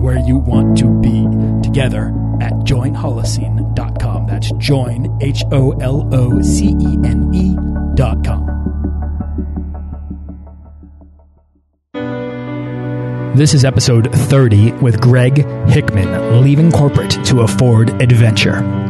where 0.00 0.18
you 0.18 0.38
want 0.38 0.78
to 0.78 0.88
be 1.00 1.26
together 1.62 2.08
at 2.40 2.52
joinholocene.com. 2.64 4.26
That's 4.26 4.50
join, 4.52 5.18
H 5.20 5.44
O 5.52 5.72
L 5.80 6.08
O 6.12 6.40
C 6.42 6.68
E 6.80 6.98
N 7.04 7.30
E.com. 7.34 8.60
This 13.36 13.54
is 13.54 13.64
episode 13.64 14.12
30 14.12 14.72
with 14.72 15.00
Greg 15.00 15.46
Hickman, 15.68 16.42
leaving 16.42 16.72
corporate 16.72 17.12
to 17.26 17.42
afford 17.42 18.02
adventure. 18.02 18.89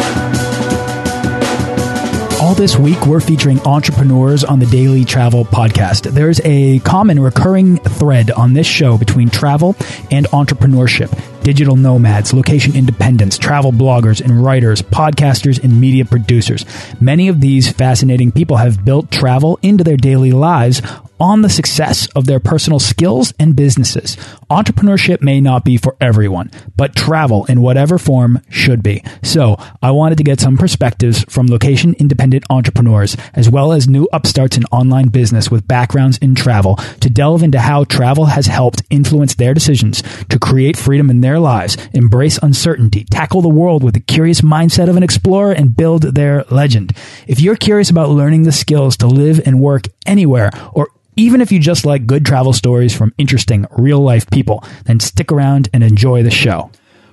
All 2.41 2.55
this 2.55 2.75
week, 2.75 3.05
we're 3.05 3.19
featuring 3.19 3.59
entrepreneurs 3.67 4.43
on 4.43 4.57
the 4.57 4.65
Daily 4.65 5.05
Travel 5.05 5.45
Podcast. 5.45 6.11
There's 6.11 6.41
a 6.43 6.79
common 6.79 7.19
recurring 7.19 7.77
thread 7.77 8.31
on 8.31 8.53
this 8.53 8.65
show 8.65 8.97
between 8.97 9.29
travel 9.29 9.75
and 10.09 10.25
entrepreneurship 10.29 11.15
digital 11.43 11.75
nomads, 11.75 12.33
location 12.33 12.75
independents, 12.75 13.37
travel 13.37 13.71
bloggers 13.71 14.21
and 14.21 14.43
writers, 14.43 14.81
podcasters, 14.81 15.63
and 15.63 15.79
media 15.79 16.03
producers. 16.03 16.65
Many 16.99 17.27
of 17.27 17.41
these 17.41 17.71
fascinating 17.71 18.31
people 18.31 18.57
have 18.57 18.83
built 18.83 19.11
travel 19.11 19.59
into 19.61 19.83
their 19.83 19.97
daily 19.97 20.31
lives 20.31 20.81
on 21.21 21.43
the 21.43 21.49
success 21.49 22.07
of 22.15 22.25
their 22.25 22.39
personal 22.39 22.79
skills 22.79 23.31
and 23.37 23.55
businesses. 23.55 24.15
Entrepreneurship 24.49 25.21
may 25.21 25.39
not 25.39 25.63
be 25.63 25.77
for 25.77 25.95
everyone, 26.01 26.49
but 26.75 26.95
travel 26.95 27.45
in 27.45 27.61
whatever 27.61 27.99
form 27.99 28.41
should 28.49 28.81
be. 28.81 29.03
So 29.21 29.55
I 29.83 29.91
wanted 29.91 30.17
to 30.17 30.23
get 30.23 30.39
some 30.39 30.57
perspectives 30.57 31.23
from 31.29 31.45
location 31.45 31.93
independent 31.99 32.45
entrepreneurs, 32.49 33.15
as 33.35 33.47
well 33.47 33.71
as 33.71 33.87
new 33.87 34.09
upstarts 34.11 34.57
in 34.57 34.65
online 34.71 35.09
business 35.09 35.51
with 35.51 35.67
backgrounds 35.67 36.17
in 36.17 36.33
travel 36.33 36.77
to 37.01 37.09
delve 37.09 37.43
into 37.43 37.59
how 37.59 37.83
travel 37.83 38.25
has 38.25 38.47
helped 38.47 38.81
influence 38.89 39.35
their 39.35 39.53
decisions 39.53 40.01
to 40.29 40.39
create 40.39 40.75
freedom 40.75 41.11
in 41.11 41.21
their 41.21 41.39
lives, 41.39 41.77
embrace 41.93 42.39
uncertainty, 42.41 43.05
tackle 43.11 43.43
the 43.43 43.47
world 43.47 43.83
with 43.83 43.93
the 43.93 43.99
curious 43.99 44.41
mindset 44.41 44.89
of 44.89 44.97
an 44.97 45.03
explorer, 45.03 45.51
and 45.51 45.77
build 45.77 46.01
their 46.15 46.43
legend. 46.49 46.97
If 47.27 47.39
you're 47.39 47.55
curious 47.55 47.91
about 47.91 48.09
learning 48.09 48.41
the 48.41 48.51
skills 48.51 48.97
to 48.97 49.07
live 49.07 49.39
and 49.45 49.59
work 49.59 49.83
anywhere 50.07 50.49
or 50.73 50.87
even 51.15 51.41
if 51.41 51.51
you 51.51 51.59
just 51.59 51.85
like 51.85 52.05
good 52.05 52.25
travel 52.25 52.53
stories 52.53 52.95
from 52.95 53.13
interesting 53.17 53.65
real 53.77 53.99
life 53.99 54.29
people, 54.29 54.63
then 54.85 54.99
stick 54.99 55.31
around 55.31 55.69
and 55.73 55.83
enjoy 55.83 56.23
the 56.23 56.31
show. 56.31 56.71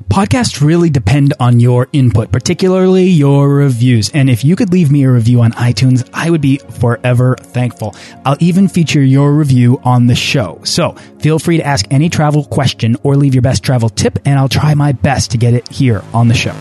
Podcasts 0.08 0.64
really 0.64 0.88
depend 0.88 1.34
on 1.38 1.60
your 1.60 1.88
input, 1.92 2.32
particularly 2.32 3.04
your 3.04 3.48
reviews. 3.48 4.08
And 4.10 4.30
if 4.30 4.42
you 4.42 4.56
could 4.56 4.72
leave 4.72 4.90
me 4.90 5.02
a 5.04 5.10
review 5.10 5.42
on 5.42 5.52
iTunes, 5.52 6.08
I 6.14 6.30
would 6.30 6.40
be 6.40 6.58
forever 6.58 7.36
thankful. 7.38 7.94
I'll 8.24 8.38
even 8.40 8.68
feature 8.68 9.02
your 9.02 9.34
review 9.34 9.80
on 9.84 10.06
the 10.06 10.14
show. 10.14 10.60
So 10.64 10.92
feel 11.18 11.38
free 11.38 11.58
to 11.58 11.66
ask 11.66 11.84
any 11.90 12.08
travel 12.08 12.44
question 12.44 12.96
or 13.02 13.16
leave 13.16 13.34
your 13.34 13.42
best 13.42 13.62
travel 13.62 13.90
tip, 13.90 14.18
and 14.24 14.38
I'll 14.38 14.48
try 14.48 14.72
my 14.74 14.92
best 14.92 15.32
to 15.32 15.38
get 15.38 15.52
it 15.52 15.68
here 15.68 16.02
on 16.14 16.28
the 16.28 16.34
show. 16.34 16.54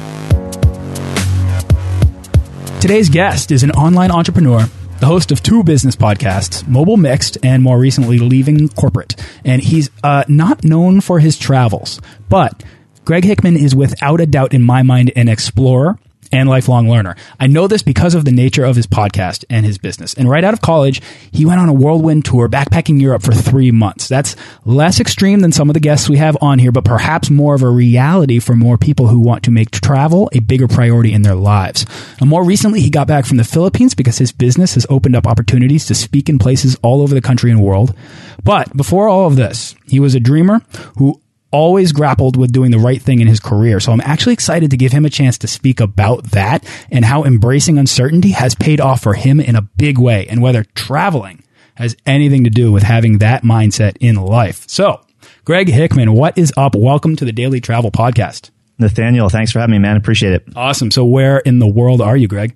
Today's 2.81 3.09
guest 3.09 3.51
is 3.51 3.63
an 3.63 3.71
online 3.71 4.11
entrepreneur 4.11 4.67
the 4.99 5.05
host 5.05 5.31
of 5.31 5.43
two 5.43 5.63
business 5.63 5.95
podcasts, 5.95 6.67
Mobile 6.67 6.97
Mixed 6.97 7.37
and 7.43 7.61
more 7.61 7.77
recently 7.77 8.17
Leaving 8.17 8.67
Corporate. 8.69 9.15
And 9.45 9.61
he's 9.61 9.89
uh, 10.03 10.23
not 10.27 10.63
known 10.63 11.01
for 11.01 11.19
his 11.19 11.37
travels, 11.37 12.01
but 12.29 12.63
Greg 13.05 13.23
Hickman 13.23 13.55
is 13.55 13.75
without 13.75 14.19
a 14.19 14.25
doubt, 14.25 14.53
in 14.53 14.63
my 14.63 14.83
mind, 14.83 15.11
an 15.15 15.29
explorer 15.29 15.97
and 16.31 16.49
lifelong 16.49 16.89
learner. 16.89 17.15
I 17.39 17.47
know 17.47 17.67
this 17.67 17.81
because 17.81 18.15
of 18.15 18.25
the 18.25 18.31
nature 18.31 18.65
of 18.65 18.75
his 18.75 18.87
podcast 18.87 19.45
and 19.49 19.65
his 19.65 19.77
business. 19.77 20.13
And 20.13 20.29
right 20.29 20.43
out 20.43 20.53
of 20.53 20.61
college, 20.61 21.01
he 21.31 21.45
went 21.45 21.59
on 21.59 21.69
a 21.69 21.73
whirlwind 21.73 22.25
tour 22.25 22.49
backpacking 22.49 23.01
Europe 23.01 23.23
for 23.23 23.33
three 23.33 23.71
months. 23.71 24.07
That's 24.07 24.35
less 24.65 24.99
extreme 24.99 25.39
than 25.39 25.51
some 25.51 25.69
of 25.69 25.73
the 25.73 25.79
guests 25.79 26.09
we 26.09 26.17
have 26.17 26.37
on 26.41 26.59
here, 26.59 26.71
but 26.71 26.85
perhaps 26.85 27.29
more 27.29 27.55
of 27.55 27.63
a 27.63 27.69
reality 27.69 28.39
for 28.39 28.55
more 28.55 28.77
people 28.77 29.07
who 29.07 29.19
want 29.19 29.43
to 29.43 29.51
make 29.51 29.71
travel 29.71 30.29
a 30.33 30.39
bigger 30.39 30.67
priority 30.67 31.13
in 31.13 31.21
their 31.21 31.35
lives. 31.35 31.85
And 32.19 32.29
more 32.29 32.43
recently, 32.43 32.81
he 32.81 32.89
got 32.89 33.07
back 33.07 33.25
from 33.25 33.37
the 33.37 33.43
Philippines 33.43 33.95
because 33.95 34.17
his 34.17 34.31
business 34.31 34.75
has 34.75 34.85
opened 34.89 35.15
up 35.15 35.27
opportunities 35.27 35.85
to 35.87 35.95
speak 35.95 36.29
in 36.29 36.39
places 36.39 36.77
all 36.81 37.01
over 37.01 37.13
the 37.13 37.21
country 37.21 37.51
and 37.51 37.61
world. 37.61 37.95
But 38.43 38.75
before 38.75 39.07
all 39.07 39.27
of 39.27 39.35
this, 39.35 39.75
he 39.87 39.99
was 39.99 40.15
a 40.15 40.19
dreamer 40.19 40.61
who 40.97 41.21
always 41.51 41.91
grappled 41.91 42.35
with 42.35 42.51
doing 42.51 42.71
the 42.71 42.79
right 42.79 43.01
thing 43.01 43.19
in 43.19 43.27
his 43.27 43.39
career. 43.39 43.79
So 43.79 43.91
I'm 43.91 44.01
actually 44.01 44.33
excited 44.33 44.71
to 44.71 44.77
give 44.77 44.91
him 44.91 45.05
a 45.05 45.09
chance 45.09 45.37
to 45.39 45.47
speak 45.47 45.79
about 45.79 46.25
that 46.31 46.65
and 46.91 47.05
how 47.05 47.23
embracing 47.23 47.77
uncertainty 47.77 48.31
has 48.31 48.55
paid 48.55 48.81
off 48.81 49.01
for 49.01 49.13
him 49.13 49.39
in 49.39 49.55
a 49.55 49.61
big 49.61 49.97
way 49.97 50.27
and 50.27 50.41
whether 50.41 50.63
traveling 50.75 51.43
has 51.75 51.95
anything 52.05 52.43
to 52.43 52.49
do 52.49 52.71
with 52.71 52.83
having 52.83 53.19
that 53.19 53.43
mindset 53.43 53.97
in 53.99 54.15
life. 54.15 54.63
So, 54.67 55.01
Greg 55.45 55.69
Hickman, 55.69 56.13
what 56.13 56.37
is 56.37 56.51
up? 56.57 56.75
Welcome 56.75 57.15
to 57.17 57.25
the 57.25 57.31
Daily 57.31 57.61
Travel 57.61 57.91
Podcast. 57.91 58.49
Nathaniel, 58.79 59.29
thanks 59.29 59.51
for 59.51 59.59
having 59.59 59.73
me, 59.73 59.79
man. 59.79 59.97
Appreciate 59.97 60.33
it. 60.33 60.47
Awesome. 60.55 60.91
So, 60.91 61.05
where 61.05 61.37
in 61.39 61.59
the 61.59 61.67
world 61.67 62.01
are 62.01 62.17
you, 62.17 62.27
Greg? 62.27 62.55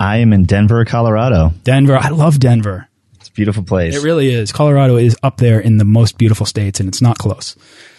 I 0.00 0.18
am 0.18 0.32
in 0.32 0.44
Denver, 0.44 0.84
Colorado. 0.84 1.52
Denver. 1.64 1.96
I 1.96 2.10
love 2.10 2.38
Denver. 2.38 2.87
Beautiful 3.38 3.62
place. 3.62 3.94
It 3.94 4.02
really 4.02 4.34
is. 4.34 4.50
Colorado 4.50 4.96
is 4.96 5.16
up 5.22 5.36
there 5.36 5.60
in 5.60 5.78
the 5.78 5.84
most 5.84 6.18
beautiful 6.18 6.44
states, 6.44 6.80
and 6.80 6.88
it's 6.88 7.00
not 7.00 7.18
close. 7.18 7.54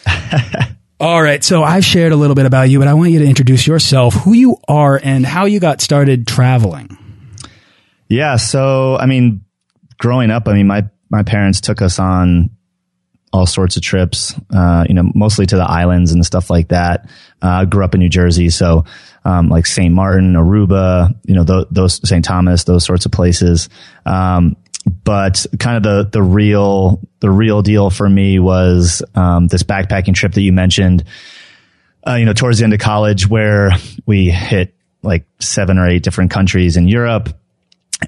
All 0.99 1.23
right. 1.23 1.41
So 1.41 1.63
I've 1.63 1.85
shared 1.85 2.11
a 2.11 2.17
little 2.17 2.35
bit 2.35 2.45
about 2.45 2.63
you, 2.63 2.77
but 2.77 2.89
I 2.89 2.93
want 2.93 3.11
you 3.11 3.19
to 3.19 3.25
introduce 3.25 3.65
yourself, 3.65 4.13
who 4.15 4.33
you 4.33 4.57
are, 4.67 4.99
and 5.01 5.25
how 5.25 5.45
you 5.45 5.61
got 5.61 5.79
started 5.79 6.27
traveling. 6.27 6.97
Yeah. 8.09 8.35
So, 8.35 8.97
I 8.97 9.05
mean, 9.05 9.45
growing 9.97 10.29
up, 10.29 10.49
I 10.49 10.55
mean, 10.55 10.67
my, 10.67 10.89
my 11.09 11.23
parents 11.23 11.61
took 11.61 11.81
us 11.81 11.99
on 11.99 12.49
all 13.31 13.45
sorts 13.45 13.77
of 13.77 13.81
trips, 13.81 14.35
uh, 14.53 14.83
you 14.89 14.93
know, 14.93 15.09
mostly 15.15 15.45
to 15.45 15.55
the 15.55 15.63
islands 15.63 16.11
and 16.11 16.25
stuff 16.25 16.49
like 16.49 16.67
that. 16.67 17.09
Uh, 17.41 17.47
I 17.47 17.63
grew 17.63 17.85
up 17.85 17.93
in 17.93 18.01
New 18.01 18.09
Jersey. 18.09 18.49
So, 18.49 18.83
um, 19.23 19.47
like 19.47 19.65
St. 19.65 19.93
Martin, 19.93 20.33
Aruba, 20.33 21.15
you 21.23 21.35
know, 21.35 21.45
th- 21.45 21.67
those 21.71 22.05
St. 22.05 22.25
Thomas, 22.25 22.65
those 22.65 22.83
sorts 22.83 23.05
of 23.05 23.13
places. 23.13 23.69
Um, 24.05 24.57
but 24.89 25.45
kind 25.59 25.77
of 25.77 25.83
the 25.83 26.09
the 26.09 26.21
real 26.21 26.99
the 27.19 27.29
real 27.29 27.61
deal 27.61 27.89
for 27.89 28.07
me 28.09 28.39
was 28.39 29.03
um, 29.15 29.47
this 29.47 29.63
backpacking 29.63 30.13
trip 30.13 30.33
that 30.33 30.41
you 30.41 30.53
mentioned. 30.53 31.03
Uh, 32.07 32.15
you 32.15 32.25
know, 32.25 32.33
towards 32.33 32.59
the 32.59 32.63
end 32.63 32.73
of 32.73 32.79
college, 32.79 33.27
where 33.27 33.71
we 34.05 34.29
hit 34.29 34.73
like 35.03 35.25
seven 35.39 35.77
or 35.77 35.87
eight 35.87 36.01
different 36.01 36.31
countries 36.31 36.77
in 36.77 36.87
Europe, 36.87 37.29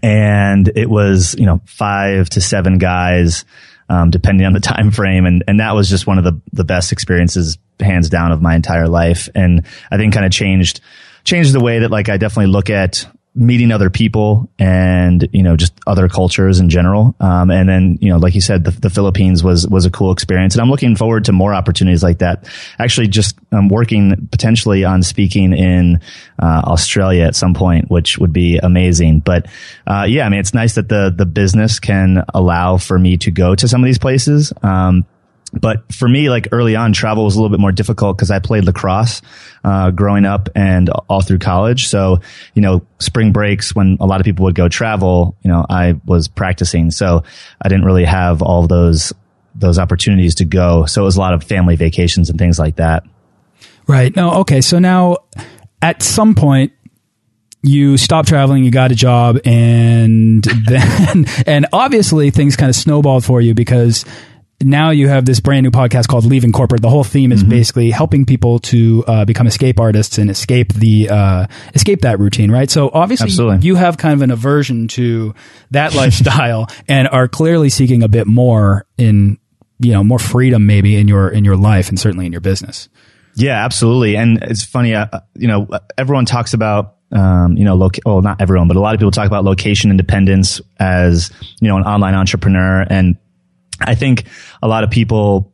and 0.01 0.71
it 0.75 0.89
was 0.89 1.35
you 1.37 1.45
know 1.45 1.61
five 1.65 2.29
to 2.29 2.41
seven 2.41 2.77
guys, 2.77 3.45
um, 3.89 4.09
depending 4.09 4.45
on 4.45 4.53
the 4.53 4.59
time 4.61 4.91
frame, 4.91 5.25
and 5.25 5.43
and 5.47 5.59
that 5.59 5.75
was 5.75 5.89
just 5.89 6.07
one 6.07 6.17
of 6.17 6.23
the 6.23 6.39
the 6.53 6.63
best 6.63 6.91
experiences, 6.91 7.57
hands 7.79 8.09
down, 8.09 8.31
of 8.31 8.41
my 8.41 8.55
entire 8.55 8.87
life, 8.87 9.29
and 9.35 9.65
I 9.91 9.97
think 9.97 10.13
kind 10.13 10.25
of 10.25 10.31
changed 10.31 10.81
changed 11.23 11.53
the 11.53 11.59
way 11.59 11.79
that 11.79 11.91
like 11.91 12.09
I 12.09 12.17
definitely 12.17 12.51
look 12.51 12.69
at 12.69 13.05
meeting 13.33 13.71
other 13.71 13.89
people 13.89 14.49
and 14.59 15.29
you 15.31 15.41
know 15.41 15.55
just 15.55 15.73
other 15.87 16.09
cultures 16.09 16.59
in 16.59 16.69
general. 16.69 17.15
Um, 17.21 17.49
and 17.49 17.67
then 17.67 17.97
you 18.01 18.09
know 18.09 18.17
like 18.17 18.35
you 18.35 18.41
said 18.41 18.65
the, 18.65 18.71
the, 18.71 18.89
philippines 18.89 19.41
was 19.41 19.65
was 19.67 19.85
a 19.85 19.89
cool 19.89 20.11
experience. 20.11 20.53
And 20.53 20.61
i'm 20.61 20.69
looking 20.69 20.97
forward 20.97 21.25
to 21.25 21.31
more 21.31 21.53
opportunities 21.53 22.03
like 22.03 22.19
that. 22.19 22.49
Actually 22.77 23.07
just 23.07 23.37
i'm 23.53 23.69
working 23.69 24.27
potentially 24.31 24.83
on 24.83 25.01
speaking 25.01 25.53
in 25.53 26.01
uh, 26.39 26.61
australia 26.65 27.23
at 27.23 27.35
some 27.35 27.53
point 27.53 27.89
which 27.89 28.17
would 28.17 28.33
be 28.33 28.57
amazing. 28.57 29.21
But 29.21 29.47
uh, 29.87 30.05
yeah 30.09 30.25
i 30.25 30.29
mean 30.29 30.41
it's 30.41 30.53
nice 30.53 30.75
that 30.75 30.89
the 30.89 31.13
the 31.15 31.25
business 31.25 31.79
can 31.79 32.25
allow 32.33 32.77
for 32.77 32.99
me 32.99 33.15
to 33.17 33.31
go 33.31 33.55
to 33.55 33.67
some 33.67 33.81
of 33.81 33.85
these 33.85 33.99
places. 33.99 34.51
Um, 34.61 35.05
but 35.53 35.91
for 35.93 36.07
me, 36.07 36.29
like 36.29 36.47
early 36.51 36.75
on, 36.75 36.93
travel 36.93 37.25
was 37.25 37.35
a 37.35 37.37
little 37.41 37.55
bit 37.55 37.59
more 37.59 37.71
difficult 37.71 38.17
because 38.17 38.31
I 38.31 38.39
played 38.39 38.63
lacrosse 38.65 39.21
uh, 39.63 39.91
growing 39.91 40.25
up 40.25 40.49
and 40.55 40.89
all 40.89 41.21
through 41.21 41.39
college. 41.39 41.87
So, 41.87 42.21
you 42.53 42.61
know, 42.61 42.85
spring 42.99 43.31
breaks 43.31 43.75
when 43.75 43.97
a 43.99 44.05
lot 44.05 44.21
of 44.21 44.25
people 44.25 44.45
would 44.45 44.55
go 44.55 44.69
travel, 44.69 45.35
you 45.43 45.51
know, 45.51 45.65
I 45.69 45.99
was 46.05 46.27
practicing. 46.27 46.91
So 46.91 47.23
I 47.61 47.67
didn't 47.67 47.85
really 47.85 48.05
have 48.05 48.41
all 48.41 48.67
those 48.67 49.13
those 49.53 49.77
opportunities 49.77 50.35
to 50.35 50.45
go. 50.45 50.85
So 50.85 51.01
it 51.01 51.05
was 51.05 51.17
a 51.17 51.19
lot 51.19 51.33
of 51.33 51.43
family 51.43 51.75
vacations 51.75 52.29
and 52.29 52.39
things 52.39 52.57
like 52.57 52.77
that. 52.77 53.03
Right. 53.87 54.15
No. 54.15 54.35
Okay. 54.41 54.61
So 54.61 54.79
now, 54.79 55.17
at 55.81 56.01
some 56.01 56.35
point, 56.35 56.71
you 57.63 57.97
stopped 57.97 58.27
traveling, 58.27 58.63
you 58.63 58.71
got 58.71 58.91
a 58.91 58.95
job, 58.95 59.39
and 59.45 60.43
then, 60.65 61.25
and 61.45 61.67
obviously 61.73 62.31
things 62.31 62.55
kind 62.55 62.69
of 62.69 62.75
snowballed 62.75 63.25
for 63.25 63.41
you 63.41 63.53
because 63.53 64.05
now 64.63 64.91
you 64.91 65.07
have 65.07 65.25
this 65.25 65.39
brand 65.39 65.63
new 65.63 65.71
podcast 65.71 66.07
called 66.07 66.25
Leaving 66.25 66.51
Corporate. 66.51 66.81
The 66.81 66.89
whole 66.89 67.03
theme 67.03 67.31
is 67.31 67.43
mm 67.43 67.47
-hmm. 67.47 67.57
basically 67.57 67.91
helping 67.91 68.25
people 68.25 68.59
to 68.59 69.03
uh, 69.07 69.25
become 69.25 69.47
escape 69.47 69.79
artists 69.79 70.17
and 70.17 70.29
escape 70.29 70.73
the 70.73 71.09
uh, 71.09 71.45
escape 71.73 72.01
that 72.01 72.19
routine, 72.19 72.51
right? 72.51 72.71
So 72.71 72.89
obviously, 72.93 73.27
Absolutely. 73.27 73.67
you 73.67 73.75
have 73.75 73.97
kind 73.97 74.13
of 74.13 74.21
an 74.21 74.31
aversion 74.31 74.87
to 74.87 75.33
that 75.71 75.93
lifestyle 76.01 76.65
and 76.87 77.07
are 77.09 77.27
clearly 77.27 77.69
seeking 77.69 78.03
a 78.03 78.07
bit 78.07 78.27
more 78.27 78.85
in 78.97 79.37
you 79.79 79.91
know 79.91 80.03
more 80.03 80.19
freedom 80.19 80.65
maybe 80.65 80.89
in 80.99 81.07
your 81.07 81.33
in 81.33 81.45
your 81.45 81.57
life 81.57 81.89
and 81.89 81.99
certainly 81.99 82.25
in 82.25 82.31
your 82.31 82.41
business. 82.41 82.89
Yeah, 83.35 83.65
absolutely. 83.65 84.17
And 84.17 84.43
it's 84.43 84.63
funny, 84.63 84.93
uh, 84.93 85.07
you 85.35 85.47
know, 85.47 85.67
everyone 85.97 86.25
talks 86.25 86.53
about 86.53 86.95
um, 87.11 87.57
you 87.57 87.65
know, 87.65 87.75
loca- 87.75 88.01
well, 88.05 88.21
not 88.21 88.41
everyone, 88.41 88.67
but 88.67 88.77
a 88.77 88.79
lot 88.79 88.93
of 88.93 88.99
people 88.99 89.11
talk 89.11 89.27
about 89.27 89.43
location 89.43 89.91
independence 89.91 90.61
as, 90.79 91.29
you 91.59 91.67
know, 91.67 91.77
an 91.77 91.83
online 91.83 92.15
entrepreneur. 92.15 92.85
And 92.89 93.17
I 93.81 93.95
think 93.95 94.25
a 94.61 94.67
lot 94.67 94.83
of 94.83 94.89
people 94.89 95.53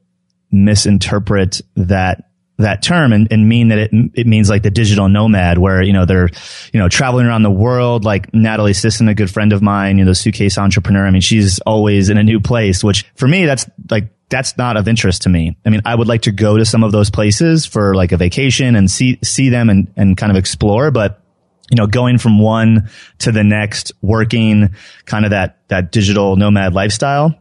misinterpret 0.51 1.61
that 1.75 2.23
that 2.59 2.81
term 2.81 3.13
and, 3.13 3.27
and 3.31 3.47
mean 3.47 3.67
that 3.67 3.77
it 3.77 3.91
it 4.15 4.25
means 4.25 4.49
like 4.49 4.63
the 4.63 4.71
digital 4.71 5.07
nomad 5.09 5.59
where 5.59 5.81
you 5.81 5.93
know 5.93 6.05
they're 6.05 6.29
you 6.73 6.79
know 6.79 6.89
traveling 6.89 7.27
around 7.27 7.43
the 7.43 7.51
world. 7.51 8.03
Like 8.03 8.33
Natalie 8.33 8.73
Sisson 8.73 9.07
a 9.07 9.13
good 9.13 9.29
friend 9.29 9.53
of 9.53 9.61
mine 9.61 9.97
you 9.97 10.05
know 10.05 10.11
the 10.11 10.15
suitcase 10.15 10.57
entrepreneur. 10.57 11.05
I 11.05 11.11
mean 11.11 11.21
she's 11.21 11.59
always 11.59 12.09
in 12.09 12.17
a 12.17 12.23
new 12.23 12.39
place 12.39 12.83
which 12.83 13.05
for 13.15 13.27
me 13.27 13.45
that's 13.45 13.69
like 13.89 14.09
that's 14.29 14.57
not 14.57 14.75
of 14.75 14.87
interest 14.87 15.21
to 15.21 15.29
me. 15.29 15.55
I 15.65 15.69
mean, 15.69 15.81
I 15.85 15.95
would 15.95 16.07
like 16.07 16.23
to 16.23 16.31
go 16.31 16.57
to 16.57 16.65
some 16.65 16.83
of 16.83 16.91
those 16.91 17.09
places 17.09 17.65
for 17.65 17.95
like 17.95 18.11
a 18.11 18.17
vacation 18.17 18.75
and 18.75 18.91
see 18.91 19.19
see 19.23 19.49
them 19.49 19.69
and 19.69 19.91
and 19.95 20.17
kind 20.17 20.31
of 20.31 20.37
explore, 20.37 20.91
but 20.91 21.21
you 21.69 21.75
know, 21.75 21.87
going 21.87 22.17
from 22.17 22.39
one 22.39 22.89
to 23.19 23.31
the 23.31 23.43
next, 23.43 23.91
working 24.01 24.75
kind 25.05 25.25
of 25.25 25.31
that 25.31 25.59
that 25.67 25.91
digital 25.91 26.35
nomad 26.35 26.73
lifestyle 26.73 27.35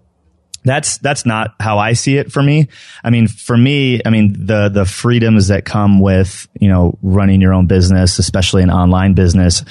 that's 0.66 0.98
that's 0.98 1.24
not 1.24 1.54
how 1.60 1.78
I 1.78 1.92
see 1.92 2.18
it 2.18 2.32
for 2.32 2.42
me. 2.42 2.68
I 3.04 3.10
mean, 3.10 3.28
for 3.28 3.56
me, 3.56 4.00
I 4.04 4.10
mean 4.10 4.46
the 4.46 4.68
the 4.68 4.84
freedoms 4.84 5.48
that 5.48 5.64
come 5.64 6.00
with 6.00 6.48
you 6.60 6.68
know 6.68 6.98
running 7.02 7.40
your 7.40 7.54
own 7.54 7.66
business, 7.66 8.18
especially 8.18 8.62
an 8.62 8.70
online 8.70 9.14
business, 9.14 9.64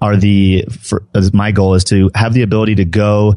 are 0.00 0.16
the 0.16 0.64
for, 0.80 1.04
my 1.32 1.52
goal 1.52 1.74
is 1.74 1.84
to 1.84 2.10
have 2.14 2.32
the 2.32 2.42
ability 2.42 2.76
to 2.76 2.84
go 2.84 3.36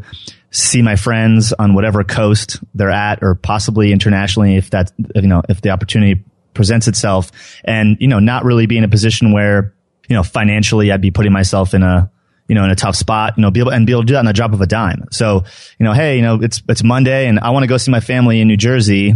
see 0.51 0.81
my 0.81 0.95
friends 0.95 1.53
on 1.53 1.73
whatever 1.73 2.03
coast 2.03 2.59
they're 2.73 2.89
at, 2.89 3.21
or 3.21 3.35
possibly 3.35 3.91
internationally 3.91 4.55
if 4.55 4.69
that 4.69 4.91
you 5.13 5.27
know 5.27 5.41
if 5.49 5.61
the 5.61 5.69
opportunity 5.69 6.23
presents 6.53 6.87
itself, 6.87 7.31
and 7.65 7.97
you 7.99 8.07
know 8.07 8.19
not 8.19 8.45
really 8.45 8.67
be 8.67 8.77
in 8.77 8.85
a 8.85 8.89
position 8.89 9.33
where 9.33 9.73
you 10.07 10.15
know 10.15 10.23
financially 10.23 10.93
I'd 10.93 11.01
be 11.01 11.11
putting 11.11 11.33
myself 11.33 11.73
in 11.73 11.83
a 11.83 12.09
you 12.51 12.56
know, 12.56 12.65
in 12.65 12.69
a 12.69 12.75
tough 12.75 12.98
spot, 12.98 13.36
you 13.38 13.42
know, 13.44 13.50
be 13.50 13.62
able 13.62 13.71
and 13.71 13.88
be 13.88 13.94
able 13.94 14.01
to 14.01 14.07
do 14.07 14.12
that 14.12 14.19
on 14.19 14.25
the 14.25 14.33
drop 14.33 14.51
of 14.51 14.59
a 14.59 14.68
dime. 14.68 15.06
So, 15.09 15.45
you 15.80 15.86
know, 15.86 15.94
hey, 15.94 16.18
you 16.18 16.21
know, 16.21 16.42
it's 16.42 16.62
it's 16.68 16.83
Monday 16.83 17.27
and 17.27 17.39
I 17.39 17.51
want 17.51 17.63
to 17.63 17.68
go 17.68 17.77
see 17.77 17.92
my 17.92 18.01
family 18.01 18.42
in 18.42 18.50
New 18.50 18.57
Jersey 18.57 19.13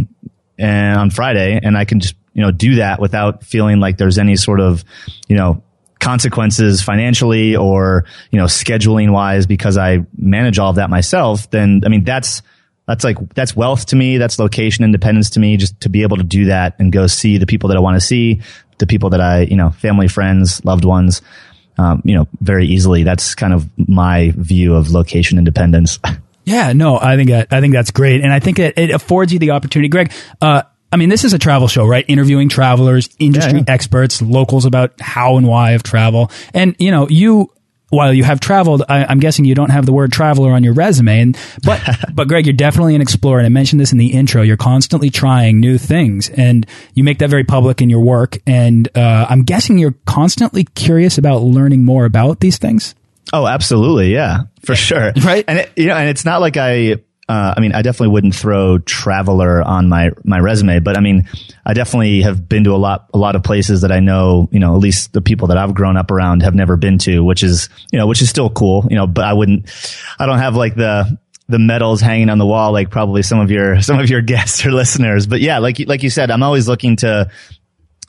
and 0.56 0.98
on 0.98 1.10
Friday 1.10 1.60
and 1.62 1.76
I 1.76 1.84
can 1.84 2.00
just, 2.00 2.14
you 2.32 2.40
know, 2.40 2.50
do 2.50 2.76
that 2.76 2.98
without 2.98 3.44
feeling 3.44 3.78
like 3.78 3.98
there's 3.98 4.16
any 4.16 4.36
sort 4.36 4.58
of, 4.58 4.84
you 5.28 5.36
know, 5.36 5.62
consequences 6.00 6.80
financially 6.80 7.56
or, 7.56 8.06
you 8.30 8.38
know, 8.38 8.46
scheduling 8.46 9.12
wise 9.12 9.46
because 9.46 9.76
I 9.76 10.06
manage 10.16 10.58
all 10.58 10.70
of 10.70 10.76
that 10.76 10.88
myself, 10.88 11.50
then 11.50 11.82
I 11.84 11.90
mean 11.90 12.04
that's 12.04 12.40
that's 12.86 13.04
like 13.04 13.18
that's 13.34 13.54
wealth 13.54 13.84
to 13.88 13.96
me, 13.96 14.16
that's 14.16 14.38
location 14.38 14.82
independence 14.82 15.28
to 15.30 15.40
me, 15.40 15.58
just 15.58 15.78
to 15.82 15.90
be 15.90 16.00
able 16.00 16.16
to 16.16 16.24
do 16.24 16.46
that 16.46 16.76
and 16.78 16.90
go 16.90 17.06
see 17.06 17.36
the 17.36 17.46
people 17.46 17.68
that 17.68 17.76
I 17.76 17.80
want 17.80 17.96
to 17.96 18.00
see, 18.00 18.40
the 18.78 18.86
people 18.86 19.10
that 19.10 19.20
I, 19.20 19.42
you 19.42 19.56
know, 19.56 19.72
family, 19.72 20.08
friends, 20.08 20.64
loved 20.64 20.86
ones 20.86 21.20
um, 21.78 22.02
you 22.04 22.14
know, 22.14 22.28
very 22.40 22.66
easily. 22.66 23.02
That's 23.02 23.34
kind 23.34 23.52
of 23.52 23.68
my 23.88 24.32
view 24.36 24.74
of 24.74 24.90
location 24.90 25.38
independence. 25.38 25.98
Yeah, 26.48 26.74
no, 26.74 26.96
I 26.96 27.16
think 27.16 27.30
that, 27.30 27.52
I 27.52 27.60
think 27.60 27.74
that's 27.74 27.90
great, 27.90 28.20
and 28.20 28.32
I 28.32 28.38
think 28.38 28.60
it, 28.60 28.78
it 28.78 28.90
affords 28.90 29.32
you 29.32 29.40
the 29.40 29.50
opportunity, 29.50 29.88
Greg. 29.88 30.12
Uh, 30.40 30.62
I 30.92 30.96
mean, 30.96 31.08
this 31.08 31.24
is 31.24 31.32
a 31.32 31.40
travel 31.40 31.66
show, 31.66 31.84
right? 31.84 32.04
Interviewing 32.06 32.48
travelers, 32.48 33.08
industry 33.18 33.54
yeah, 33.54 33.64
yeah. 33.66 33.74
experts, 33.74 34.22
locals 34.22 34.64
about 34.64 35.00
how 35.00 35.38
and 35.38 35.48
why 35.48 35.72
of 35.72 35.82
travel, 35.82 36.30
and 36.54 36.76
you 36.78 36.92
know, 36.92 37.08
you 37.08 37.50
while 37.88 38.12
you 38.12 38.24
have 38.24 38.40
traveled, 38.40 38.82
I, 38.88 39.10
am 39.10 39.20
guessing 39.20 39.44
you 39.44 39.54
don't 39.54 39.70
have 39.70 39.86
the 39.86 39.92
word 39.92 40.12
traveler 40.12 40.52
on 40.52 40.64
your 40.64 40.74
resume. 40.74 41.20
And 41.20 41.38
but 41.62 41.80
but 42.14 42.28
Greg, 42.28 42.46
you're 42.46 42.52
definitely 42.52 42.94
an 42.94 43.00
explorer. 43.00 43.38
And 43.38 43.46
I 43.46 43.50
mentioned 43.50 43.80
this 43.80 43.92
in 43.92 43.98
the 43.98 44.12
intro. 44.12 44.42
You're 44.42 44.56
constantly 44.56 45.10
trying 45.10 45.60
new 45.60 45.78
things, 45.78 46.28
and 46.30 46.66
you 46.94 47.04
make 47.04 47.18
that 47.18 47.30
very 47.30 47.44
public 47.44 47.80
in 47.80 47.90
your 47.90 48.00
work. 48.00 48.38
And 48.46 48.88
uh, 48.96 49.26
I'm 49.28 49.44
guessing 49.44 49.78
you're 49.78 49.94
constantly 50.06 50.64
curious 50.64 51.18
about 51.18 51.42
learning 51.42 51.84
more 51.84 52.04
about 52.04 52.40
these 52.40 52.58
things. 52.58 52.94
Oh, 53.32 53.46
absolutely, 53.46 54.12
yeah, 54.12 54.44
for 54.64 54.74
sure, 54.74 55.12
right? 55.24 55.44
And 55.46 55.58
it, 55.60 55.72
you 55.76 55.86
know, 55.86 55.96
and 55.96 56.08
it's 56.08 56.24
not 56.24 56.40
like 56.40 56.56
I 56.56 56.96
uh, 57.28 57.54
I 57.56 57.60
mean, 57.60 57.72
I 57.72 57.82
definitely 57.82 58.12
wouldn't 58.12 58.36
throw 58.36 58.78
traveler 58.78 59.60
on 59.60 59.88
my 59.88 60.10
my 60.22 60.38
resume, 60.38 60.78
but 60.78 60.96
I 60.96 61.00
mean, 61.00 61.28
I 61.64 61.74
definitely 61.74 62.22
have 62.22 62.48
been 62.48 62.62
to 62.64 62.70
a 62.70 62.76
lot 62.76 63.10
a 63.12 63.18
lot 63.18 63.34
of 63.34 63.42
places 63.42 63.80
that 63.80 63.90
I 63.90 63.98
know, 63.98 64.48
you 64.52 64.60
know, 64.60 64.74
at 64.74 64.78
least 64.78 65.12
the 65.12 65.20
people 65.20 65.48
that 65.48 65.58
I've 65.58 65.74
grown 65.74 65.96
up 65.96 66.12
around 66.12 66.44
have 66.44 66.54
never 66.54 66.76
been 66.76 66.98
to, 66.98 67.24
which 67.24 67.42
is 67.42 67.68
you 67.90 67.98
know, 67.98 68.06
which 68.06 68.22
is 68.22 68.30
still 68.30 68.48
cool, 68.48 68.86
you 68.88 68.96
know. 68.96 69.08
But 69.08 69.24
I 69.24 69.32
wouldn't, 69.32 69.68
I 70.20 70.26
don't 70.26 70.38
have 70.38 70.54
like 70.54 70.76
the 70.76 71.18
the 71.48 71.58
medals 71.58 72.00
hanging 72.00 72.30
on 72.30 72.38
the 72.38 72.46
wall 72.46 72.72
like 72.72 72.90
probably 72.90 73.22
some 73.22 73.40
of 73.40 73.50
your 73.50 73.80
some 73.82 73.98
of 73.98 74.08
your 74.08 74.22
guests 74.22 74.64
or 74.64 74.70
listeners. 74.70 75.26
But 75.26 75.40
yeah, 75.40 75.58
like 75.58 75.80
like 75.80 76.04
you 76.04 76.10
said, 76.10 76.30
I'm 76.30 76.44
always 76.44 76.68
looking 76.68 76.94
to 76.96 77.28